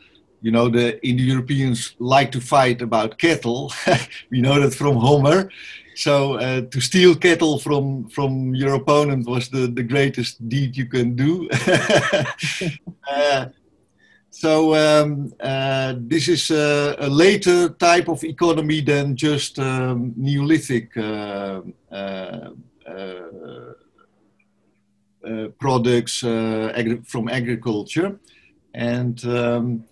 you 0.44 0.50
know, 0.50 0.68
the 0.68 1.02
Indo-Europeans 1.02 1.94
like 1.98 2.30
to 2.32 2.40
fight 2.40 2.82
about 2.82 3.16
cattle. 3.16 3.72
we 4.30 4.42
know 4.42 4.60
that 4.60 4.74
from 4.74 4.96
Homer. 4.96 5.48
So 5.94 6.34
uh, 6.34 6.62
to 6.62 6.80
steal 6.80 7.14
cattle 7.14 7.58
from 7.58 8.08
from 8.08 8.54
your 8.54 8.74
opponent 8.74 9.26
was 9.26 9.48
the, 9.48 9.68
the 9.68 9.82
greatest 9.82 10.48
deed 10.48 10.76
you 10.76 10.86
can 10.86 11.14
do. 11.14 11.48
uh, 13.10 13.46
so 14.30 14.74
um, 14.74 15.32
uh, 15.38 15.94
this 15.96 16.26
is 16.26 16.50
a, 16.50 16.96
a, 16.98 17.08
later 17.08 17.68
type 17.68 18.08
of 18.08 18.24
economy 18.24 18.80
than 18.80 19.14
just 19.14 19.60
um, 19.60 20.12
Neolithic 20.16 20.96
uh, 20.96 21.60
uh, 21.92 22.50
uh, 25.24 25.48
products 25.60 26.24
agri 26.24 27.00
from 27.06 27.28
agriculture. 27.28 28.18
And 28.74 29.24
um, 29.24 29.84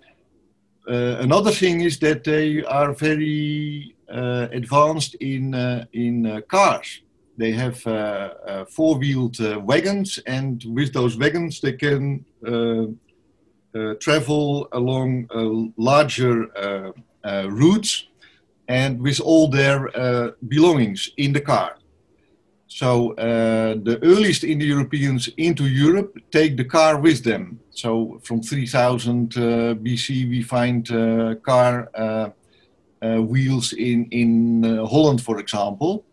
another 0.87 1.53
thing 1.53 1.83
is 1.83 2.01
that 2.01 2.25
they 2.25 2.65
are 2.65 2.93
very 2.93 3.95
advanced 4.09 5.15
in 5.17 5.55
uh, 5.55 5.85
in 5.93 6.43
cars. 6.49 7.03
They 7.38 7.53
have 7.53 7.79
four-wheeled 8.71 9.38
wagons, 9.65 10.19
and 10.27 10.62
with 10.67 10.93
those 10.93 11.17
wagons, 11.17 11.61
they 11.61 11.73
can 11.73 12.25
travel 14.01 14.69
along 14.73 15.29
larger 15.77 16.49
routes 17.25 18.09
and 18.69 19.01
with 19.01 19.21
all 19.21 19.49
their 19.49 19.91
belongings 20.49 21.11
in 21.17 21.33
the 21.33 21.41
car. 21.41 21.77
So 22.73 23.12
uh, 23.12 23.75
the 23.88 23.99
earliest 24.03 24.45
Indo-Europeans 24.45 25.29
into 25.37 25.67
Europe 25.67 26.17
take 26.31 26.57
the 26.57 26.65
car 26.65 26.99
with 26.99 27.23
them. 27.23 27.61
So 27.71 28.19
from 28.25 28.41
3000 28.43 29.37
uh, 29.37 29.75
BC, 29.75 30.29
we 30.31 30.43
find 30.43 30.91
uh, 30.91 31.35
car 31.45 31.91
uh, 31.95 32.01
uh, 32.01 32.31
wheels 33.03 33.73
in 33.73 34.07
in 34.11 34.65
uh, 34.65 34.87
Holland, 34.87 35.21
for 35.21 35.38
example, 35.38 36.05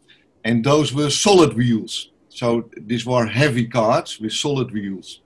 and 0.44 0.64
those 0.64 0.94
were 0.94 1.10
solid 1.10 1.54
wheels. 1.54 2.12
So 2.30 2.70
these 2.78 3.06
were 3.06 3.26
heavy 3.26 3.68
carts 3.68 4.20
with 4.20 4.34
solid 4.34 4.72
wheels, 4.72 5.22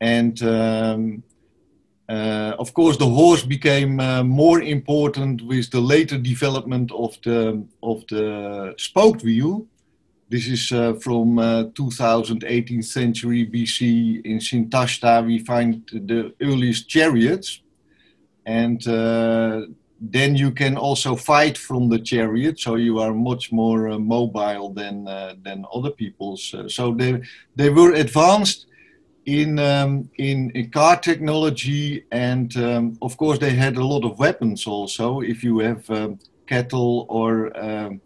and. 0.00 0.42
Um, 0.42 1.22
of 2.58 2.72
course, 2.72 2.96
the 2.96 3.08
horse 3.20 3.44
became 3.44 3.96
more 4.24 4.62
important 4.62 5.42
with 5.42 5.70
the 5.70 5.80
later 5.80 6.16
development 6.16 6.92
of 6.92 7.18
the 7.22 7.66
of 7.82 8.04
the 8.06 8.74
spoked 8.78 9.24
wheel, 9.24 9.66
this 10.28 10.48
is 10.48 10.72
uh, 10.72 10.94
from 10.94 11.38
uh, 11.38 11.64
2000, 11.74 12.40
18th 12.40 12.84
century 12.84 13.46
BC. 13.46 14.24
In 14.24 14.38
Sintashta, 14.38 15.24
we 15.24 15.38
find 15.38 15.88
the 15.92 16.34
earliest 16.42 16.88
chariots. 16.88 17.60
And 18.44 18.86
uh, 18.88 19.66
then 20.00 20.36
you 20.36 20.50
can 20.50 20.76
also 20.76 21.16
fight 21.16 21.56
from 21.56 21.88
the 21.88 21.98
chariot, 21.98 22.60
so 22.60 22.74
you 22.74 22.98
are 22.98 23.14
much 23.14 23.50
more 23.50 23.88
uh, 23.88 23.98
mobile 23.98 24.70
than, 24.70 25.08
uh, 25.08 25.34
than 25.42 25.64
other 25.72 25.90
people's. 25.90 26.52
Uh, 26.52 26.68
so 26.68 26.92
they, 26.92 27.22
they 27.54 27.70
were 27.70 27.92
advanced 27.92 28.66
in, 29.24 29.58
um, 29.58 30.10
in, 30.18 30.50
in, 30.50 30.70
car 30.70 30.96
technology, 30.96 32.04
and 32.12 32.56
um, 32.58 32.98
of 33.00 33.16
course, 33.16 33.38
they 33.38 33.50
had 33.50 33.76
a 33.76 33.84
lot 33.84 34.04
of 34.04 34.18
weapons 34.18 34.66
also. 34.66 35.20
If 35.20 35.42
you 35.42 35.60
have 35.60 35.88
um, 35.90 36.18
cattle 36.46 37.06
or 37.08 37.56
um, 37.58 38.00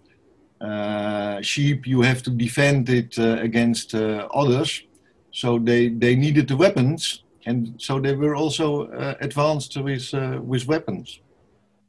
uh, 0.61 1.43
sheep, 1.43 1.87
you 1.87 2.03
have 2.03 2.23
to 2.23 2.31
defend 2.31 2.89
it 2.89 3.19
uh, 3.19 3.39
against 3.41 3.95
uh, 3.95 4.29
others. 4.33 4.85
So 5.33 5.59
they, 5.59 5.89
they 5.89 6.15
needed 6.15 6.49
the 6.49 6.57
weapons, 6.57 7.25
and 7.47 7.75
so 7.79 7.99
they 8.01 8.15
were 8.15 8.37
also 8.37 9.17
advanced 9.21 9.77
with, 9.77 10.13
with 10.43 10.67
weapons. 10.67 11.21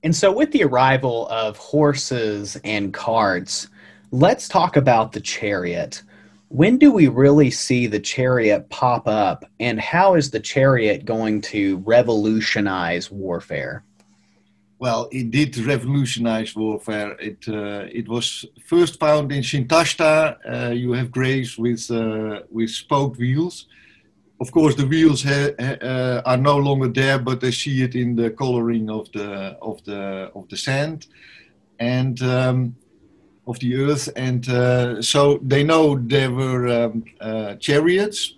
And 0.03 0.15
so, 0.15 0.31
with 0.31 0.51
the 0.51 0.63
arrival 0.63 1.27
of 1.29 1.57
horses 1.57 2.59
and 2.63 2.93
carts, 2.93 3.67
let's 4.11 4.47
talk 4.47 4.75
about 4.75 5.11
the 5.11 5.21
chariot. 5.21 6.01
When 6.49 6.77
do 6.77 6.91
we 6.91 7.07
really 7.07 7.51
see 7.51 7.87
the 7.87 7.99
chariot 7.99 8.69
pop 8.69 9.07
up, 9.07 9.45
and 9.59 9.79
how 9.79 10.15
is 10.15 10.31
the 10.31 10.39
chariot 10.39 11.05
going 11.05 11.41
to 11.41 11.77
revolutionize 11.85 13.09
warfare? 13.09 13.83
well, 14.81 15.07
it 15.11 15.29
did 15.29 15.55
revolutionize 15.59 16.55
warfare. 16.55 17.11
It 17.19 17.47
uh, 17.47 17.85
it 17.99 18.07
was 18.09 18.45
first 18.65 18.99
found 18.99 19.31
in 19.31 19.43
Sintashta. 19.43 20.37
Uh, 20.43 20.71
you 20.71 20.93
have 20.93 21.11
graves 21.11 21.55
with 21.55 21.91
uh, 21.91 22.39
with 22.49 22.71
spoked 22.71 23.19
wheels. 23.19 23.67
Of 24.41 24.51
course, 24.51 24.73
the 24.73 24.87
wheels 24.87 25.23
uh, 25.23 26.23
are 26.25 26.37
no 26.37 26.57
longer 26.57 26.87
there, 26.87 27.19
but 27.19 27.41
they 27.41 27.51
see 27.51 27.83
it 27.83 27.93
in 27.93 28.15
the 28.15 28.31
coloring 28.31 28.89
of 28.89 29.11
the 29.11 29.55
of 29.61 29.83
the 29.83 30.31
of 30.33 30.49
the 30.49 30.57
sand 30.57 31.05
and 31.79 32.19
um, 32.23 32.75
of 33.45 33.59
the 33.59 33.75
earth, 33.75 34.09
and 34.15 34.49
uh, 34.49 34.99
so 34.99 35.39
they 35.43 35.63
know 35.63 35.95
there 35.95 36.31
were 36.31 36.67
um, 36.67 37.03
uh, 37.21 37.55
chariots 37.55 38.37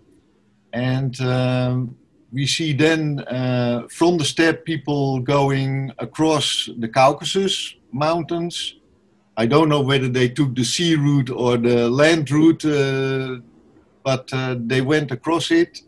and. 0.73 1.19
Um, 1.21 1.95
we 2.33 2.47
see 2.47 2.73
then 2.73 3.19
uh, 3.19 3.87
from 3.91 4.17
the 4.17 4.25
steppe 4.25 4.65
people 4.65 5.19
going 5.19 5.91
across 5.99 6.67
the 6.79 6.87
Caucasus 6.87 7.75
mountains. 7.91 8.79
I 9.37 9.45
don't 9.45 9.69
know 9.69 9.81
whether 9.81 10.09
they 10.09 10.29
took 10.29 10.55
the 10.55 10.63
sea 10.63 10.95
route 10.95 11.29
or 11.29 11.57
the 11.57 11.87
land 11.87 12.31
route, 12.31 12.65
uh, 12.65 13.37
but 14.03 14.33
uh, 14.33 14.55
they 14.57 14.81
went 14.81 15.11
across 15.11 15.51
it. 15.51 15.83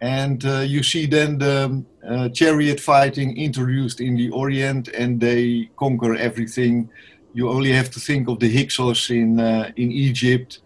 And 0.00 0.44
uh, 0.44 0.58
you 0.58 0.82
see 0.82 1.06
then 1.06 1.38
the 1.38 1.84
uh, 2.06 2.28
chariot 2.30 2.80
fighting 2.80 3.36
introduced 3.36 4.00
in 4.00 4.16
the 4.16 4.30
Orient, 4.30 4.88
and 4.88 5.20
they 5.20 5.70
conquer 5.76 6.14
everything. 6.14 6.90
you 7.32 7.50
only 7.50 7.72
have 7.72 7.90
to 7.90 8.00
think 8.00 8.28
of 8.28 8.38
the 8.38 8.48
Hyksos 8.48 9.10
in 9.10 9.40
uh, 9.40 9.70
in 9.76 9.90
Egypt. 9.92 10.60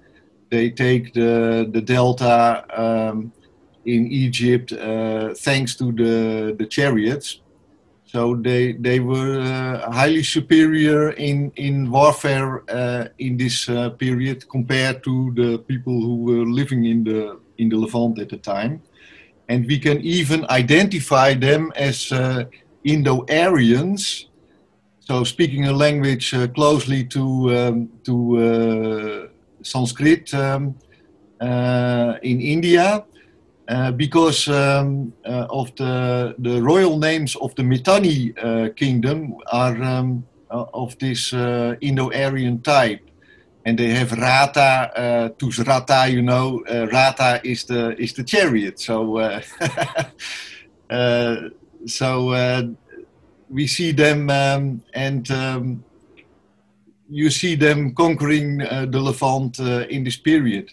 They 0.50 0.70
take 0.70 1.12
the 1.12 1.68
the 1.74 1.80
delta 1.80 2.64
um, 2.84 3.32
in 3.84 4.06
Egypt 4.24 4.72
thanks 5.46 5.76
to 5.76 5.92
the 5.92 6.54
the 6.58 6.66
chariots. 6.66 7.40
So 8.12 8.34
they 8.34 8.72
they 8.72 8.98
were 8.98 9.38
uh, 9.38 9.92
highly 9.92 10.24
superior 10.24 11.10
in 11.10 11.52
in 11.54 11.88
warfare 11.90 12.64
uh, 12.68 13.06
in 13.18 13.36
this 13.36 13.68
uh, 13.68 13.90
period 13.90 14.48
compared 14.48 15.04
to 15.04 15.32
the 15.34 15.58
people 15.58 16.00
who 16.00 16.16
were 16.16 16.44
living 16.44 16.86
in 16.86 17.04
the 17.04 17.38
in 17.58 17.68
the 17.68 17.76
Levant 17.76 18.18
at 18.18 18.28
the 18.30 18.38
time, 18.38 18.82
and 19.50 19.66
we 19.66 19.78
can 19.78 20.00
even 20.00 20.46
identify 20.48 21.34
them 21.34 21.72
as 21.74 22.12
uh, 22.12 22.44
Indo-Aryans. 22.84 24.26
So 25.00 25.24
speaking 25.24 25.66
a 25.66 25.72
language 25.72 26.32
uh, 26.32 26.46
closely 26.46 27.04
to 27.06 27.24
um, 27.58 27.76
to 28.04 28.14
uh, 28.38 29.28
Sanskrit 29.62 30.32
um, 30.32 30.78
in 32.22 32.40
India 32.40 33.04
uh, 33.70 33.92
because 33.92 34.48
um, 34.48 35.12
uh, 35.24 35.46
of 35.50 35.74
the, 35.76 36.34
the 36.38 36.60
royal 36.60 36.98
names 36.98 37.36
of 37.36 37.54
the 37.54 37.62
Mitanni 37.62 38.34
uh, 38.36 38.70
kingdom 38.74 39.34
are 39.52 39.80
um, 39.82 40.24
of 40.50 40.98
this 40.98 41.32
Indo-Aryan 41.32 42.62
type. 42.62 43.09
And 43.64 43.78
they 43.78 43.90
have 43.90 44.12
Rata, 44.12 44.90
uh, 44.96 45.64
Rata, 45.64 46.08
you 46.10 46.22
know, 46.22 46.62
Rata 46.66 47.40
is 47.44 47.64
the 47.64 47.94
is 48.00 48.14
the 48.14 48.24
chariot. 48.24 48.80
So 48.80 49.40
so 51.86 52.76
we 53.50 53.66
see 53.66 53.92
them 53.92 54.30
um, 54.30 54.82
and 54.94 55.30
um, 55.30 55.84
you 57.08 57.28
see 57.30 57.56
them 57.56 57.92
conquering 57.94 58.62
uh, 58.62 58.86
the 58.88 59.00
Levant 59.00 59.58
uh, 59.58 59.86
in 59.90 60.04
this 60.04 60.16
period. 60.16 60.70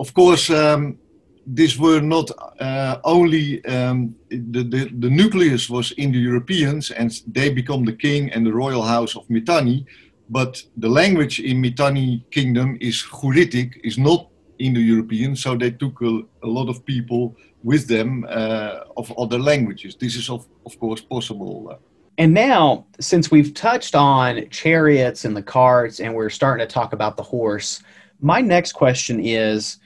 Of 0.00 0.12
course, 0.12 0.50
um, 0.50 0.98
these 1.46 1.78
were 1.78 2.00
not 2.00 2.30
uh, 2.60 2.98
only 3.04 3.64
um, 3.66 4.14
the, 4.28 4.64
the, 4.64 4.90
the, 4.98 5.10
nucleus 5.10 5.70
was 5.70 5.92
Indo-Europeans 5.96 6.90
and 6.90 7.10
they 7.26 7.50
become 7.50 7.84
the 7.84 7.92
king 7.92 8.30
and 8.32 8.44
the 8.44 8.52
royal 8.52 8.82
house 8.82 9.16
of 9.16 9.28
Mitanni, 9.28 9.86
but 10.32 10.64
the 10.78 10.88
language 10.88 11.40
in 11.40 11.60
Mitanni 11.60 12.24
kingdom 12.30 12.78
is 12.80 13.02
Hurritic, 13.02 13.78
is 13.84 13.98
not 13.98 14.28
Indo-European, 14.58 15.36
so 15.36 15.54
they 15.56 15.72
took 15.72 16.00
a, 16.00 16.22
a, 16.42 16.48
lot 16.48 16.70
of 16.70 16.86
people 16.86 17.36
with 17.62 17.86
them 17.86 18.24
uh, 18.28 18.80
of 18.96 19.12
other 19.18 19.38
languages. 19.38 19.94
This 19.94 20.16
is 20.16 20.30
of, 20.30 20.46
of 20.64 20.78
course 20.80 21.02
possible. 21.02 21.78
And 22.16 22.32
now, 22.32 22.86
since 22.98 23.30
we've 23.30 23.52
touched 23.52 23.94
on 23.94 24.48
chariots 24.48 25.26
and 25.26 25.36
the 25.36 25.42
carts 25.42 26.00
and 26.00 26.14
we're 26.14 26.30
starting 26.30 26.66
to 26.66 26.72
talk 26.72 26.94
about 26.94 27.18
the 27.18 27.22
horse, 27.22 27.82
my 28.20 28.40
next 28.40 28.72
question 28.72 29.20
is, 29.20 29.78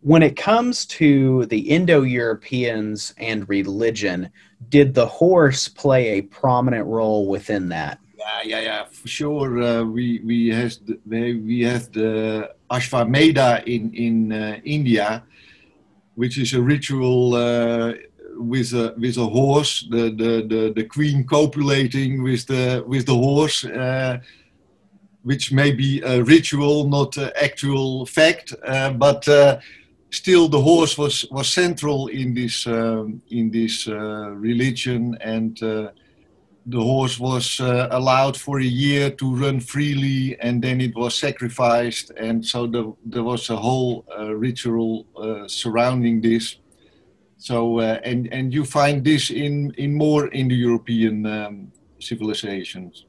when 0.00 0.22
it 0.22 0.36
comes 0.36 0.86
to 0.86 1.46
the 1.46 1.58
Indo-Europeans 1.58 3.14
and 3.18 3.48
religion, 3.48 4.30
did 4.68 4.94
the 4.94 5.06
horse 5.06 5.66
play 5.66 6.18
a 6.18 6.22
prominent 6.22 6.86
role 6.86 7.26
within 7.28 7.68
that? 7.70 7.98
Yeah, 8.44 8.60
yeah, 8.60 8.84
for 8.84 9.08
sure. 9.08 9.62
Uh, 9.62 9.84
we 9.84 10.20
we 10.24 10.48
have 10.48 10.74
the, 10.84 10.98
we 11.06 11.60
have 11.62 11.92
the 11.92 12.50
Ashvamedha 12.70 13.64
in 13.66 13.92
in 13.94 14.32
uh, 14.32 14.58
India, 14.64 15.22
which 16.14 16.38
is 16.38 16.52
a 16.54 16.60
ritual 16.60 17.34
uh, 17.34 17.92
with 18.36 18.72
a 18.72 18.94
with 18.98 19.16
a 19.16 19.26
horse. 19.26 19.86
The, 19.90 20.10
the 20.10 20.46
the 20.48 20.72
the 20.74 20.84
queen 20.84 21.24
copulating 21.24 22.22
with 22.22 22.46
the 22.46 22.84
with 22.86 23.06
the 23.06 23.14
horse. 23.14 23.64
Uh, 23.64 24.18
which 25.24 25.52
may 25.52 25.70
be 25.70 26.00
a 26.00 26.20
ritual, 26.20 26.88
not 26.88 27.16
an 27.16 27.30
actual 27.40 28.04
fact, 28.06 28.52
uh, 28.66 28.90
but 28.90 29.22
still 30.10 30.48
the 30.48 30.60
horse 30.60 30.98
was 30.98 31.24
was 31.30 31.46
central 31.46 32.08
in 32.08 32.34
this 32.34 32.66
um, 32.66 33.22
in 33.30 33.48
this 33.48 33.86
religion 33.86 35.16
and 35.20 35.62
the 36.66 36.80
horse 36.80 37.18
was 37.18 37.60
uh, 37.60 37.88
allowed 37.90 38.36
for 38.36 38.60
a 38.60 38.64
year 38.64 39.10
to 39.10 39.34
run 39.34 39.58
freely 39.60 40.38
and 40.40 40.62
then 40.62 40.80
it 40.80 40.94
was 40.94 41.14
sacrificed 41.16 42.10
and 42.16 42.44
so 42.44 42.66
the, 42.66 42.94
there 43.04 43.24
was 43.24 43.50
a 43.50 43.56
whole 43.56 44.04
uh, 44.18 44.34
ritual 44.34 45.06
uh, 45.16 45.48
surrounding 45.48 46.20
this 46.20 46.56
so 47.36 47.80
uh, 47.80 47.98
and 48.04 48.32
and 48.32 48.54
you 48.54 48.64
find 48.64 49.04
this 49.04 49.30
in 49.30 49.72
in 49.76 49.94
more 49.94 50.28
in 50.28 50.46
the 50.48 50.54
european 50.54 51.26
um, 51.26 51.72
civilizations 51.98 53.06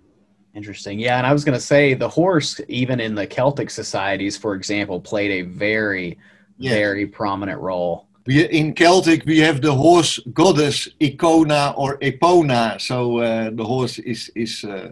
Interesting. 0.56 1.00
Yeah, 1.00 1.18
and 1.18 1.26
I 1.26 1.34
was 1.34 1.44
going 1.44 1.58
to 1.58 1.66
say 1.66 1.96
the 1.96 2.08
horse, 2.08 2.62
even 2.68 3.00
in 3.00 3.16
the 3.16 3.26
Celtic 3.26 3.72
societies, 3.72 4.38
for 4.38 4.54
example, 4.54 5.02
played 5.02 5.32
a 5.32 5.42
very 5.42 6.20
yes. 6.58 6.74
very 6.74 7.08
prominent 7.08 7.60
role. 7.60 8.08
We, 8.25 8.45
in 8.45 8.73
Celtic, 8.73 9.25
we 9.25 9.39
have 9.39 9.62
the 9.62 9.73
horse 9.73 10.19
goddess 10.33 10.88
Icona 11.01 11.77
or 11.77 11.97
Epona. 11.97 12.79
So 12.79 13.17
uh, 13.17 13.49
the 13.49 13.65
horse 13.65 13.99
is 13.99 14.31
is 14.36 14.63
uh, 14.63 14.91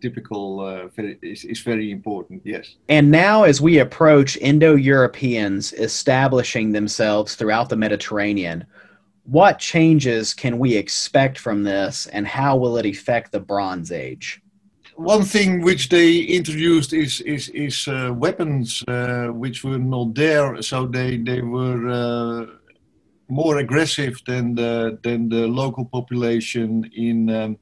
typical, 0.00 0.60
uh, 0.60 0.86
very, 0.88 1.18
is, 1.22 1.44
is 1.44 1.60
very 1.60 1.90
important. 1.90 2.42
Yes. 2.44 2.76
And 2.88 3.10
now, 3.10 3.42
as 3.42 3.60
we 3.60 3.78
approach 3.78 4.36
Indo-Europeans 4.38 5.72
establishing 5.74 6.72
themselves 6.72 7.34
throughout 7.34 7.68
the 7.68 7.76
Mediterranean, 7.76 8.64
what 9.24 9.58
changes 9.58 10.32
can 10.32 10.58
we 10.58 10.76
expect 10.76 11.38
from 11.38 11.62
this, 11.64 12.06
and 12.06 12.26
how 12.26 12.56
will 12.56 12.76
it 12.78 12.86
affect 12.86 13.32
the 13.32 13.40
Bronze 13.40 13.92
Age? 13.92 14.40
one 15.00 15.22
thing 15.22 15.62
which 15.62 15.88
they 15.88 16.18
introduced 16.18 16.92
is 16.92 17.22
is 17.22 17.48
is 17.50 17.88
uh, 17.88 18.12
weapons 18.14 18.84
uh, 18.86 19.28
which 19.28 19.64
were 19.64 19.78
not 19.78 20.14
there, 20.14 20.60
so 20.60 20.86
they 20.86 21.16
they 21.16 21.40
were 21.40 21.88
uh, 21.88 22.46
more 23.30 23.58
aggressive 23.58 24.14
than 24.26 24.54
the 24.54 24.98
than 25.02 25.28
the 25.28 25.46
local 25.46 25.84
population 25.84 26.90
in 26.96 27.30
um, 27.30 27.58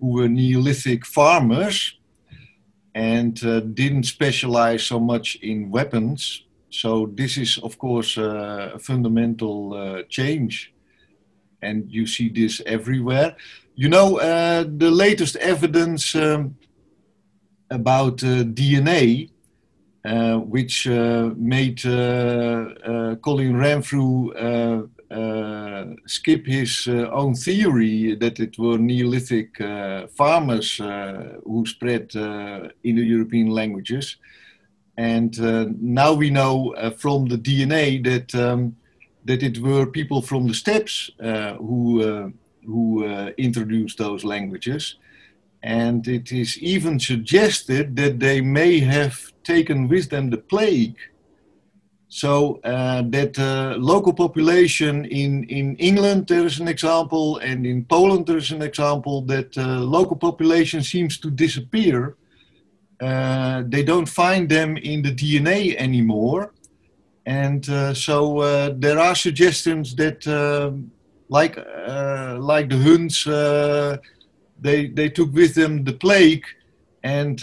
who 0.00 0.08
were 0.14 0.28
Neolithic 0.28 1.06
farmers 1.06 1.98
and 2.94 3.42
uh, 3.44 3.60
didn't 3.60 4.04
specialize 4.04 4.82
so 4.84 5.00
much 5.00 5.36
in 5.36 5.70
weapons. 5.70 6.44
So 6.70 7.10
this 7.14 7.36
is 7.36 7.58
of 7.58 7.78
course 7.78 8.18
uh, 8.18 8.72
a 8.74 8.78
fundamental 8.78 9.74
uh, 9.74 10.02
change, 10.08 10.72
and 11.62 11.90
you 11.90 12.06
see 12.06 12.28
this 12.28 12.60
everywhere. 12.66 13.36
You 13.74 13.88
know, 13.88 14.18
the 14.18 14.90
latest 14.90 15.36
evidence. 15.36 16.14
Um, 16.14 16.56
about 17.72 18.22
uh, 18.22 18.44
DNA, 18.44 19.30
uh, 20.04 20.36
which 20.38 20.86
uh, 20.86 21.30
made 21.36 21.82
Colin 23.22 23.56
Renfrew 23.56 24.32
skip 26.06 26.46
his 26.46 26.88
own 26.88 27.34
theory 27.34 28.14
that 28.14 28.40
it 28.40 28.58
were 28.58 28.78
Neolithic 28.78 29.56
farmers 30.16 30.78
who 30.78 31.64
spread 31.66 32.14
in 32.14 32.96
the 32.96 33.04
European 33.04 33.48
languages. 33.48 34.16
And 34.96 35.38
now 35.80 36.12
we 36.12 36.30
know 36.30 36.74
from 36.98 37.26
the 37.26 37.38
DNA 37.38 38.02
that 38.04 38.34
um, 38.34 38.76
that 39.24 39.42
it 39.42 39.58
were 39.58 39.86
people 39.86 40.20
from 40.22 40.46
the 40.46 40.54
steppes 40.54 41.10
uh, 41.20 41.54
who 41.54 42.02
uh, 42.02 42.28
who 42.66 43.06
uh, 43.06 43.30
introduced 43.38 43.98
those 43.98 44.24
languages, 44.24 44.96
and 45.62 46.06
it 46.06 46.32
is 46.32 46.58
even 46.58 46.98
suggested 46.98 47.96
that 47.96 48.20
they 48.20 48.40
may 48.40 48.78
have 48.80 49.32
taken 49.44 49.88
with 49.88 50.10
them 50.10 50.30
the 50.30 50.38
plague. 50.38 50.96
So 52.14 52.60
uh, 52.62 53.02
that 53.08 53.38
uh, 53.38 53.78
local 53.78 54.12
population 54.12 55.06
in, 55.06 55.44
in 55.44 55.76
England, 55.76 56.26
there 56.26 56.44
is 56.44 56.60
an 56.60 56.68
example, 56.68 57.38
and 57.38 57.64
in 57.66 57.86
Poland, 57.86 58.26
there 58.26 58.36
is 58.36 58.50
an 58.50 58.60
example 58.60 59.22
that 59.22 59.56
uh, 59.56 59.78
local 59.78 60.16
population 60.16 60.82
seems 60.82 61.16
to 61.20 61.30
disappear. 61.30 62.16
Uh, 63.00 63.62
they 63.66 63.82
don't 63.82 64.10
find 64.10 64.46
them 64.46 64.76
in 64.76 65.00
the 65.00 65.14
DNA 65.14 65.74
anymore. 65.76 66.52
And 67.24 67.66
uh, 67.70 67.94
so 67.94 68.40
uh, 68.40 68.74
there 68.76 68.98
are 68.98 69.14
suggestions 69.14 69.94
that, 69.94 70.26
like, 71.30 71.56
like 71.56 72.68
the 72.68 72.76
Huns, 72.76 73.24
they 74.60 74.88
they 74.88 75.08
took 75.08 75.32
with 75.32 75.54
them 75.54 75.82
the 75.82 75.94
plague, 75.94 76.44
and 77.02 77.40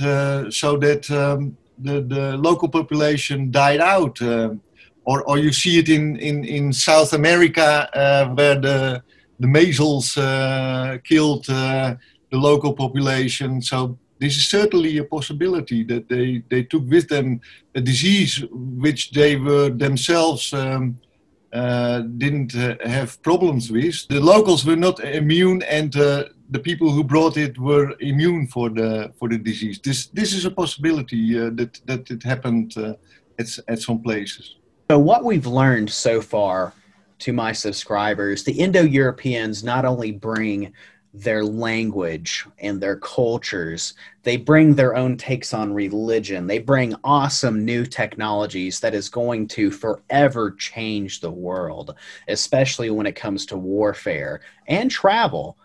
so 0.54 0.78
that 0.78 1.10
um, 1.10 1.58
the 1.82 2.02
the 2.02 2.38
local 2.38 2.70
population 2.70 3.52
died 3.52 3.82
out. 3.82 4.22
Uh, 4.22 4.56
or, 5.06 5.24
or 5.24 5.40
you 5.40 5.52
see 5.52 5.80
it 5.80 5.90
in, 5.90 6.18
in, 6.18 6.44
in 6.44 6.72
South 6.72 7.14
America 7.14 7.90
uh, 7.98 8.28
where 8.36 8.60
the 8.60 9.02
the 9.40 9.48
measles 9.48 10.18
uh, 10.18 10.98
killed 11.04 11.50
uh, 11.50 11.96
the 12.32 12.38
local 12.38 12.74
population. 12.74 13.62
So 13.62 13.98
this 14.20 14.36
is 14.36 14.48
certainly 14.48 14.98
a 14.98 15.04
possibility 15.04 15.84
that 15.86 16.10
they, 16.10 16.44
they 16.50 16.64
took 16.64 16.88
with 16.90 17.08
them 17.08 17.40
a 17.74 17.82
disease 17.82 18.44
which 18.52 19.12
they 19.12 19.38
were 19.38 19.70
themselves 19.70 20.54
um, 20.54 21.00
uh, 21.54 22.02
didn't 22.18 22.56
uh, 22.56 22.76
have 22.86 23.22
problems 23.24 23.72
with. 23.72 24.08
The 24.10 24.20
locals 24.20 24.66
were 24.66 24.76
not 24.76 25.00
immune, 25.00 25.64
and 25.64 25.96
uh, 25.96 26.26
the 26.50 26.60
people 26.60 26.92
who 26.92 27.04
brought 27.04 27.38
it 27.38 27.58
were 27.60 27.96
immune 28.00 28.48
for 28.48 28.70
the 28.70 29.12
for 29.18 29.30
the 29.30 29.38
disease. 29.38 29.80
This 29.80 30.08
this 30.08 30.34
is 30.34 30.46
a 30.46 30.52
possibility 30.52 31.40
uh, 31.40 31.52
that 31.56 31.80
that 31.86 32.10
it 32.12 32.24
happened 32.24 32.78
uh, 32.78 32.94
at 33.38 33.48
at 33.68 33.80
some 33.82 34.00
places. 34.02 34.56
So 34.90 34.98
what 34.98 35.24
we've 35.24 35.46
learned 35.46 35.90
so 35.90 36.22
far 36.22 36.74
to 37.20 37.34
my 37.34 37.52
subscribers, 37.52 38.44
the 38.44 38.54
Indo-Europeans 38.54 39.64
not 39.64 39.86
only 39.86 40.12
bring 40.12 40.74
their 41.14 41.44
language 41.44 42.46
and 42.60 42.80
their 42.80 42.96
cultures. 42.98 43.94
They 44.24 44.38
bring 44.38 44.76
their 44.76 44.96
own 44.96 45.18
takes 45.18 45.54
on 45.54 45.74
religion. 45.74 46.46
They 46.46 46.60
bring 46.60 46.96
awesome 47.04 47.66
new 47.66 47.86
technologies 47.86 48.80
that 48.80 48.94
is 48.94 49.10
going 49.10 49.48
to 49.50 49.72
forever 49.72 50.52
change 50.52 51.20
the 51.20 51.32
world, 51.32 51.96
especially 52.28 52.92
when 52.92 53.08
it 53.08 53.16
comes 53.16 53.46
to 53.48 53.58
warfare 53.58 54.42
and 54.68 54.92
travel. 54.92 55.58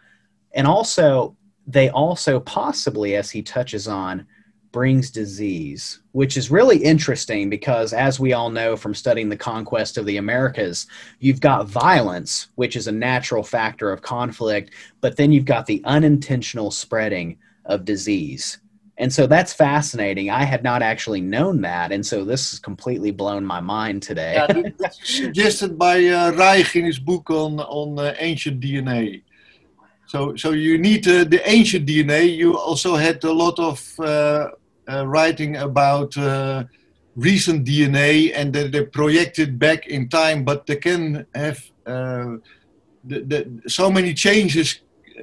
And 0.54 0.66
also, 0.66 1.36
they 1.66 1.90
also 1.90 2.40
possibly, 2.40 3.16
as 3.16 3.30
he 3.30 3.42
touches 3.42 3.86
on, 3.88 4.26
brings 4.74 5.10
disease, 5.10 6.00
which 6.12 6.36
is 6.36 6.50
really 6.50 6.78
interesting 6.78 7.48
because, 7.48 7.92
as 7.92 8.18
we 8.18 8.32
all 8.32 8.50
know 8.50 8.76
from 8.76 8.92
studying 8.92 9.28
the 9.28 9.36
conquest 9.36 9.96
of 9.96 10.04
the 10.04 10.16
Americas, 10.16 10.86
you've 11.20 11.40
got 11.40 11.68
violence, 11.68 12.48
which 12.56 12.74
is 12.74 12.88
a 12.88 12.92
natural 12.92 13.42
factor 13.42 13.92
of 13.92 14.02
conflict, 14.02 14.72
but 15.00 15.16
then 15.16 15.30
you've 15.30 15.44
got 15.44 15.66
the 15.66 15.80
unintentional 15.84 16.72
spreading 16.72 17.38
of 17.66 17.84
disease. 17.84 18.58
And 18.96 19.12
so 19.12 19.26
that's 19.26 19.52
fascinating. 19.52 20.30
I 20.30 20.44
had 20.44 20.62
not 20.62 20.82
actually 20.82 21.20
known 21.20 21.62
that. 21.62 21.90
And 21.90 22.04
so 22.06 22.24
this 22.24 22.50
has 22.52 22.60
completely 22.60 23.10
blown 23.10 23.44
my 23.44 23.60
mind 23.60 24.02
today. 24.02 24.34
yeah, 24.34 24.88
suggested 24.90 25.76
by 25.76 26.04
uh, 26.06 26.32
Reich 26.32 26.76
in 26.76 26.84
his 26.84 26.98
book 26.98 27.28
on, 27.30 27.58
on 27.60 27.98
uh, 27.98 28.14
ancient 28.18 28.60
DNA. 28.60 29.22
So, 30.14 30.36
so 30.36 30.52
you 30.52 30.78
need 30.78 31.08
uh, 31.08 31.24
the 31.24 31.42
ancient 31.44 31.88
DNA. 31.88 32.36
You 32.36 32.56
also 32.56 32.94
had 32.94 33.24
a 33.24 33.32
lot 33.32 33.58
of 33.58 33.82
uh, 33.98 34.50
uh, 34.88 35.04
writing 35.08 35.56
about 35.56 36.16
uh, 36.16 36.62
recent 37.16 37.66
DNA 37.66 38.30
and 38.32 38.52
that 38.52 38.70
they 38.70 38.84
projected 38.84 39.58
back 39.58 39.88
in 39.88 40.08
time, 40.08 40.44
but 40.44 40.68
they 40.68 40.76
can 40.76 41.26
have 41.34 41.58
uh, 41.84 42.36
the, 43.02 43.18
the, 43.30 43.62
so 43.66 43.90
many 43.90 44.14
changes 44.14 44.82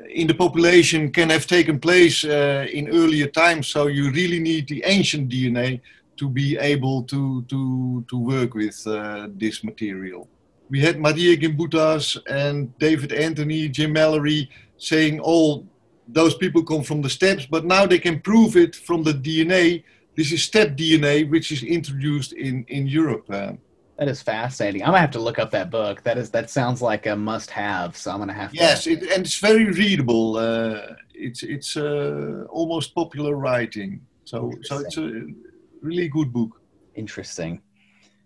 in 0.10 0.28
the 0.28 0.34
population 0.34 1.10
can 1.10 1.30
have 1.30 1.48
taken 1.48 1.80
place 1.80 2.26
uh, 2.26 2.68
in 2.74 2.90
earlier 2.90 3.28
times. 3.28 3.70
So 3.70 3.88
you 3.88 4.12
really 4.12 4.42
need 4.42 4.68
the 4.68 4.84
ancient 4.86 5.30
DNA 5.30 5.80
to 6.18 6.28
be 6.28 6.58
able 6.58 7.04
to 7.04 7.44
to 7.44 8.04
to 8.10 8.18
work 8.18 8.56
with 8.56 8.76
this 9.40 9.64
material. 9.64 10.28
We 10.70 10.82
had 10.82 11.00
Maria 11.00 11.36
Gimbutas 11.38 12.18
and 12.30 12.78
David 12.78 13.12
Anthony, 13.14 13.70
Jim 13.70 13.94
Mallory 13.94 14.50
saying 14.82 15.20
all 15.20 15.68
those 16.08 16.36
people 16.36 16.64
come 16.64 16.84
from 16.84 17.02
the 17.02 17.10
steppes, 17.10 17.46
but 17.46 17.66
now 17.66 17.86
they 17.86 18.00
can 18.00 18.20
prove 18.20 18.58
it 18.58 18.76
from 18.76 19.04
the 19.04 19.14
DNA. 19.14 19.84
This 20.18 20.32
is 20.32 20.44
steppe 20.44 20.76
DNA, 20.76 21.30
which 21.30 21.52
is 21.52 21.64
introduced 21.64 22.34
in 22.34 22.66
in 22.68 22.88
Europe. 22.88 23.26
Uh, 23.30 23.54
that 23.98 24.10
is 24.10 24.22
fascinating. 24.22 24.82
I'm 24.82 24.88
gonna 24.88 25.00
have 25.00 25.12
to 25.12 25.20
look 25.20 25.38
up 25.38 25.52
that 25.52 25.70
book. 25.70 26.02
That 26.04 26.18
is 26.18 26.32
that 26.32 26.50
sounds 26.50 26.82
like 26.82 27.06
a 27.06 27.16
must-have. 27.16 27.96
So 27.96 28.12
I'm 28.12 28.18
gonna 28.18 28.34
have. 28.34 28.54
Yes, 28.54 28.86
to... 28.86 28.94
it, 28.94 29.04
and 29.14 29.26
it's 29.26 29.38
very 29.38 29.66
readable. 29.66 30.38
Uh, 30.38 30.96
it's 31.14 31.44
it's 31.44 31.78
uh, 31.78 32.46
almost 32.50 32.96
popular 32.96 33.36
writing. 33.36 34.02
So 34.26 34.52
so 34.64 34.80
it's 34.80 34.98
a 34.98 35.08
really 35.82 36.08
good 36.08 36.34
book. 36.34 36.60
Interesting. 36.96 37.62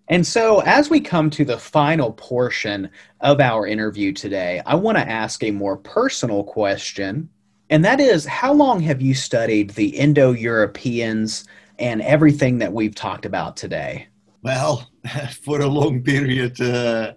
And 0.07 0.25
so, 0.25 0.59
as 0.61 0.89
we 0.89 0.99
come 0.99 1.29
to 1.31 1.43
the 1.43 1.57
final 1.57 2.13
portion 2.13 2.89
of 3.21 3.39
our 3.39 3.65
interview 3.65 4.13
today, 4.13 4.61
I 4.65 4.75
want 4.75 4.97
to 4.97 5.09
ask 5.09 5.43
a 5.43 5.51
more 5.51 5.77
personal 5.77 6.43
question 6.43 7.29
and 7.69 7.83
that 7.83 7.99
is 7.99 8.25
how 8.25 8.53
long 8.53 8.79
have 8.81 9.01
you 9.01 9.13
studied 9.13 9.71
the 9.71 9.87
Indo 9.87 10.31
Europeans 10.31 11.45
and 11.79 12.01
everything 12.01 12.59
that 12.59 12.71
we've 12.71 12.93
talked 12.93 13.25
about 13.25 13.57
today? 13.57 14.07
Well, 14.43 14.89
for 15.43 15.61
a 15.61 15.67
long 15.67 16.03
period. 16.03 16.61
Uh, 16.61 17.13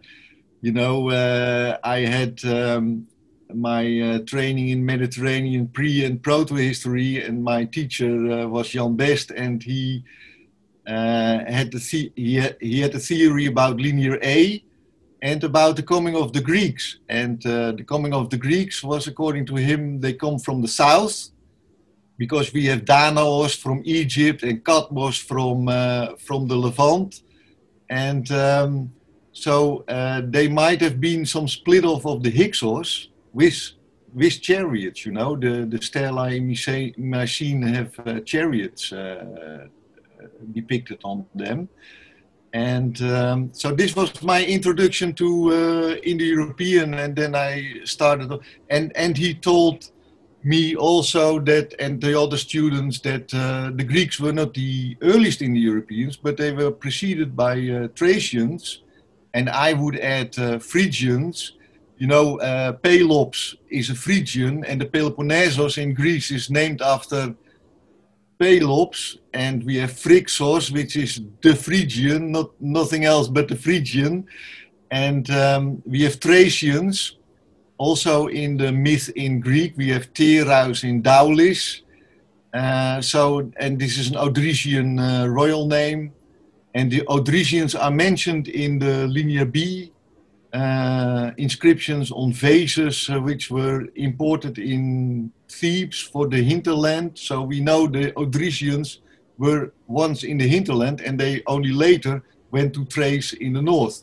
you 0.62 0.72
know, 0.72 1.10
uh, 1.10 1.78
I 1.84 2.00
had 2.00 2.42
um, 2.44 3.06
my 3.54 4.00
uh, 4.00 4.18
training 4.20 4.70
in 4.70 4.84
Mediterranean 4.84 5.68
pre 5.68 6.04
and 6.04 6.22
proto 6.22 6.54
history, 6.54 7.22
and 7.22 7.44
my 7.44 7.64
teacher 7.64 8.30
uh, 8.30 8.46
was 8.46 8.70
Jan 8.70 8.96
Best, 8.96 9.30
and 9.30 9.62
he 9.62 10.02
had 10.88 11.70
the 11.72 12.10
he 12.16 12.34
had, 12.36 12.56
he 12.60 12.80
had 12.80 12.94
a 12.94 12.98
theory 12.98 13.46
about 13.46 13.76
linear 13.76 14.18
A 14.22 14.62
and 15.22 15.44
about 15.44 15.76
the 15.76 15.82
coming 15.82 16.16
of 16.16 16.32
the 16.32 16.40
Greeks. 16.40 16.98
And 17.08 17.44
uh, 17.46 17.72
the 17.72 17.84
coming 17.84 18.14
of 18.14 18.30
the 18.30 18.36
Greeks 18.36 18.82
was, 18.82 19.06
according 19.06 19.46
to 19.46 19.56
him, 19.56 20.00
they 20.00 20.12
come 20.12 20.38
from 20.38 20.62
the 20.62 20.68
south, 20.68 21.30
because 22.16 22.52
we 22.52 22.66
have 22.66 22.84
Danaos 22.84 23.56
from 23.56 23.82
Egypt 23.84 24.42
and 24.42 24.64
Cadmos 24.64 25.22
from 25.22 25.68
uh, 25.68 26.16
from 26.16 26.48
the 26.48 26.56
Levant, 26.56 27.22
and 27.88 28.30
um, 28.32 28.92
so 29.32 29.84
uh, 29.88 30.22
they 30.24 30.48
might 30.48 30.80
have 30.80 31.00
been 31.00 31.24
some 31.24 31.46
split 31.48 31.84
off 31.84 32.04
of 32.06 32.22
the 32.22 32.30
Hyksos 32.30 33.08
with 33.32 33.72
with 34.12 34.40
chariots. 34.42 35.06
You 35.06 35.12
know, 35.12 35.36
the 35.36 35.64
the 35.64 35.80
Stela 35.80 36.30
Mycenae 36.96 37.72
have 37.72 37.92
uh, 38.00 38.20
chariots 38.20 38.92
uh, 38.92 39.68
depicted 40.52 41.00
on 41.04 41.26
them. 41.34 41.68
And 42.52 43.00
um, 43.02 43.50
so 43.52 43.74
this 43.74 43.94
was 43.94 44.22
my 44.22 44.44
introduction 44.44 45.12
to 45.14 45.52
uh, 45.52 45.94
Indo-European, 46.02 46.94
and 46.94 47.14
then 47.14 47.34
I 47.34 47.80
started. 47.84 48.32
And 48.70 48.92
and 48.96 49.18
he 49.18 49.34
told 49.34 49.90
me 50.42 50.74
also 50.76 51.40
that, 51.40 51.74
and 51.78 52.00
the 52.00 52.18
other 52.18 52.38
students, 52.38 53.00
that 53.00 53.34
uh, 53.34 53.70
the 53.74 53.84
Greeks 53.84 54.18
were 54.18 54.32
not 54.32 54.54
the 54.54 54.96
earliest 55.02 55.42
Indo-Europeans, 55.42 56.16
but 56.16 56.36
they 56.36 56.52
were 56.52 56.70
preceded 56.70 57.36
by 57.36 57.54
uh, 57.68 57.88
Thracians, 57.94 58.82
and 59.34 59.50
I 59.50 59.74
would 59.74 59.98
add 59.98 60.38
uh, 60.38 60.58
Phrygians. 60.58 61.52
You 61.98 62.06
know, 62.06 62.38
uh, 62.40 62.72
Pelops 62.72 63.56
is 63.68 63.90
a 63.90 63.94
Phrygian, 63.94 64.64
and 64.64 64.80
the 64.80 64.86
Peloponnesos 64.86 65.76
in 65.76 65.92
Greece 65.92 66.30
is 66.30 66.48
named 66.48 66.80
after 66.80 67.34
Pelops, 68.38 69.18
and 69.34 69.64
we 69.64 69.76
have 69.76 69.92
Phrixos, 69.92 70.70
which 70.70 70.96
is 70.96 71.20
the 71.42 71.54
Phrygian, 71.54 72.32
not 72.32 72.50
nothing 72.60 73.04
else 73.04 73.28
but 73.28 73.48
the 73.48 73.56
Phrygian, 73.56 74.26
and 74.90 75.30
um, 75.30 75.82
we 75.84 76.02
have 76.02 76.16
Thracians. 76.16 77.16
Also 77.78 78.26
in 78.26 78.56
the 78.56 78.72
myth 78.72 79.08
in 79.14 79.38
Greek, 79.40 79.76
we 79.76 79.88
have 79.90 80.12
Tereus 80.12 80.82
in 80.82 81.02
Daulis. 81.02 81.82
Uh, 82.52 83.00
so, 83.00 83.50
and 83.58 83.78
this 83.78 83.98
is 83.98 84.08
an 84.08 84.16
Odrysian 84.16 84.98
uh, 84.98 85.28
royal 85.28 85.66
name, 85.66 86.12
and 86.74 86.90
the 86.90 87.02
Odrysians 87.02 87.78
are 87.78 87.90
mentioned 87.90 88.48
in 88.48 88.78
the 88.78 89.06
Linear 89.06 89.44
B 89.44 89.92
uh, 90.52 91.30
inscriptions 91.36 92.10
on 92.10 92.32
vases 92.32 93.08
uh, 93.10 93.20
which 93.20 93.50
were 93.50 93.86
imported 93.94 94.58
in 94.58 95.30
Thebes 95.48 96.00
for 96.00 96.26
the 96.26 96.42
hinterland. 96.42 97.18
So 97.18 97.42
we 97.42 97.60
know 97.60 97.86
the 97.86 98.12
Odrysians 98.12 98.98
were 99.36 99.72
once 99.86 100.24
in 100.24 100.38
the 100.38 100.48
hinterland 100.48 101.00
and 101.00 101.18
they 101.18 101.42
only 101.46 101.72
later 101.72 102.22
went 102.50 102.74
to 102.74 102.84
Thrace 102.86 103.32
in 103.34 103.52
the 103.52 103.62
north. 103.62 104.02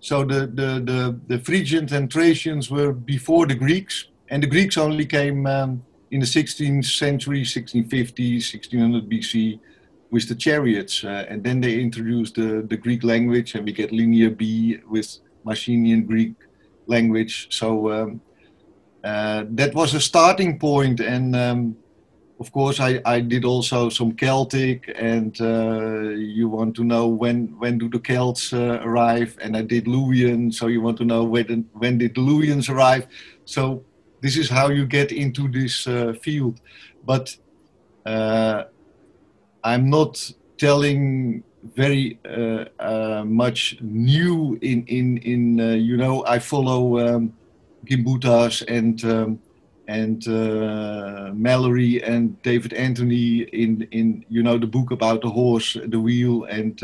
So 0.00 0.24
the, 0.24 0.46
the, 0.46 0.82
the, 0.84 1.20
the 1.28 1.38
Phrygians 1.38 1.92
and 1.92 2.12
Thracians 2.12 2.70
were 2.70 2.92
before 2.92 3.46
the 3.46 3.54
Greeks, 3.54 4.08
and 4.30 4.42
the 4.42 4.48
Greeks 4.48 4.76
only 4.76 5.06
came 5.06 5.46
um, 5.46 5.84
in 6.10 6.18
the 6.18 6.26
16th 6.26 6.86
century, 6.86 7.40
1650, 7.40 8.34
1600 8.34 9.08
BC, 9.08 9.60
with 10.10 10.28
the 10.28 10.34
chariots. 10.34 11.04
Uh, 11.04 11.24
and 11.28 11.44
then 11.44 11.60
they 11.60 11.80
introduced 11.80 12.34
the, 12.34 12.66
the 12.68 12.76
Greek 12.76 13.04
language, 13.04 13.54
and 13.54 13.64
we 13.64 13.72
get 13.72 13.92
Linear 13.92 14.30
B 14.30 14.78
with 14.88 15.18
Mycenaean 15.44 16.06
Greek 16.06 16.34
language. 16.86 17.48
So 17.50 17.92
um, 17.92 18.20
uh, 19.04 19.44
that 19.50 19.74
was 19.74 19.94
a 19.94 20.00
starting 20.00 20.58
point, 20.58 21.00
and 21.00 21.34
um, 21.34 21.76
of 22.38 22.52
course 22.52 22.80
I, 22.80 23.00
I 23.04 23.20
did 23.20 23.44
also 23.44 23.88
some 23.88 24.12
Celtic, 24.12 24.92
and 24.96 25.38
uh, 25.40 26.10
you 26.10 26.48
want 26.48 26.74
to 26.76 26.84
know 26.84 27.08
when 27.08 27.54
when 27.58 27.78
do 27.78 27.88
the 27.88 27.98
Celts 27.98 28.52
uh, 28.52 28.80
arrive, 28.82 29.36
and 29.42 29.56
I 29.56 29.62
did 29.62 29.86
Luwian, 29.86 30.52
so 30.52 30.68
you 30.68 30.80
want 30.80 30.98
to 30.98 31.04
know 31.04 31.24
when 31.24 31.68
when 31.72 31.98
did 31.98 32.14
the 32.14 32.20
Luwians 32.20 32.68
arrive. 32.68 33.06
So 33.44 33.84
this 34.20 34.36
is 34.36 34.48
how 34.48 34.68
you 34.70 34.86
get 34.86 35.10
into 35.10 35.48
this 35.48 35.86
uh, 35.86 36.14
field, 36.22 36.60
but 37.04 37.36
uh, 38.06 38.64
I'm 39.64 39.90
not 39.90 40.32
telling 40.58 41.42
very 41.62 42.18
uh, 42.24 42.64
uh, 42.80 43.24
much 43.24 43.76
new 43.80 44.58
in 44.62 44.84
in 44.86 45.18
in 45.18 45.60
uh, 45.60 45.72
you 45.74 45.96
know 45.96 46.24
I 46.26 46.38
follow 46.38 46.98
um, 46.98 47.32
Gimbutas 47.86 48.62
and 48.68 49.04
um, 49.04 49.38
and 49.88 50.26
Mallory 51.36 52.02
and 52.02 52.40
David 52.42 52.72
Anthony 52.72 53.42
in 53.52 53.86
in 53.90 54.24
you 54.28 54.42
know 54.42 54.58
the 54.58 54.66
book 54.66 54.90
about 54.90 55.22
the 55.22 55.30
horse 55.30 55.76
the 55.86 56.00
wheel 56.00 56.44
and 56.44 56.80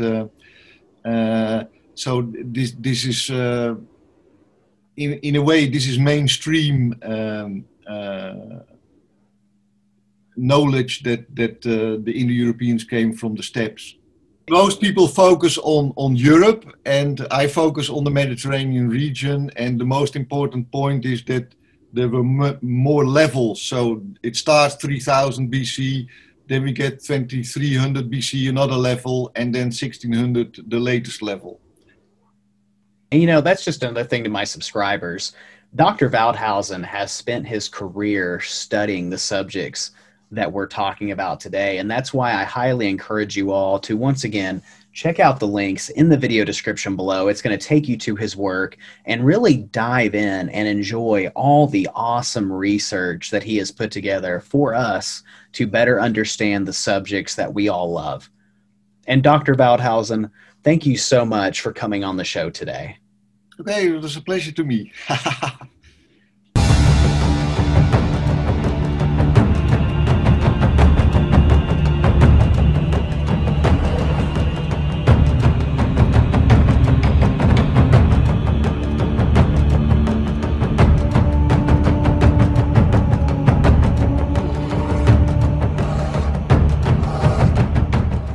so 1.95 2.21
this 2.43 2.71
this 2.79 3.05
is 3.05 3.29
in 3.29 5.13
in 5.13 5.35
a 5.35 5.41
way 5.41 5.67
this 5.67 5.87
is 5.87 5.99
mainstream 5.99 6.95
um, 7.03 7.65
knowledge 10.39 11.03
that 11.03 11.35
that 11.35 11.65
uh, 11.65 12.01
the 12.03 12.11
Indo-Europeans 12.11 12.83
came 12.83 13.13
from 13.13 13.35
the 13.35 13.43
steppes. 13.43 13.95
Most 14.49 14.81
people 14.81 15.07
focus 15.07 15.57
on 15.57 15.93
on 15.95 16.15
Europe, 16.15 16.65
and 16.85 17.25
I 17.31 17.47
focus 17.47 17.89
on 17.89 18.03
the 18.03 18.11
Mediterranean 18.11 18.89
region. 18.89 19.51
And 19.55 19.79
the 19.79 19.85
most 19.85 20.15
important 20.15 20.71
point 20.71 21.05
is 21.05 21.23
that 21.25 21.55
there 21.93 22.09
were 22.09 22.23
more 22.61 23.05
levels. 23.05 23.61
So 23.61 24.01
it 24.23 24.35
starts 24.35 24.75
3000 24.75 25.51
BC, 25.51 26.07
then 26.47 26.63
we 26.63 26.71
get 26.71 27.03
2300 27.03 28.09
BC, 28.09 28.49
another 28.49 28.75
level, 28.75 29.31
and 29.35 29.53
then 29.53 29.65
1600, 29.65 30.65
the 30.67 30.79
latest 30.79 31.21
level. 31.21 31.59
And 33.11 33.21
you 33.21 33.27
know, 33.27 33.41
that's 33.41 33.63
just 33.63 33.83
another 33.83 34.03
thing 34.03 34.23
to 34.23 34.29
my 34.29 34.43
subscribers. 34.43 35.33
Dr. 35.75 36.09
Woudhuizen 36.09 36.83
has 36.83 37.11
spent 37.11 37.47
his 37.47 37.69
career 37.69 38.39
studying 38.39 39.09
the 39.09 39.17
subjects 39.17 39.91
that 40.31 40.51
we're 40.51 40.67
talking 40.67 41.11
about 41.11 41.39
today. 41.39 41.79
And 41.79 41.89
that's 41.89 42.13
why 42.13 42.33
I 42.33 42.43
highly 42.43 42.87
encourage 42.87 43.35
you 43.35 43.51
all 43.51 43.79
to 43.79 43.97
once 43.97 44.23
again 44.23 44.61
check 44.93 45.19
out 45.19 45.39
the 45.39 45.47
links 45.47 45.89
in 45.89 46.09
the 46.09 46.17
video 46.17 46.43
description 46.43 46.95
below. 46.95 47.27
It's 47.27 47.41
going 47.41 47.57
to 47.57 47.65
take 47.65 47.87
you 47.87 47.97
to 47.97 48.15
his 48.15 48.35
work 48.35 48.77
and 49.05 49.25
really 49.25 49.57
dive 49.57 50.15
in 50.15 50.49
and 50.49 50.67
enjoy 50.67 51.27
all 51.35 51.67
the 51.67 51.87
awesome 51.95 52.51
research 52.51 53.31
that 53.31 53.43
he 53.43 53.57
has 53.57 53.71
put 53.71 53.91
together 53.91 54.39
for 54.39 54.73
us 54.73 55.23
to 55.53 55.67
better 55.67 56.01
understand 56.01 56.67
the 56.67 56.73
subjects 56.73 57.35
that 57.35 57.53
we 57.53 57.69
all 57.69 57.91
love. 57.91 58.29
And 59.07 59.23
Dr. 59.23 59.55
Woudhuizen, 59.55 60.29
thank 60.63 60.85
you 60.85 60.97
so 60.97 61.25
much 61.25 61.61
for 61.61 61.71
coming 61.71 62.03
on 62.03 62.17
the 62.17 62.23
show 62.23 62.49
today. 62.49 62.97
Okay, 63.59 63.87
it 63.87 64.01
was 64.01 64.15
a 64.15 64.21
pleasure 64.21 64.51
to 64.51 64.63
me. 64.63 64.91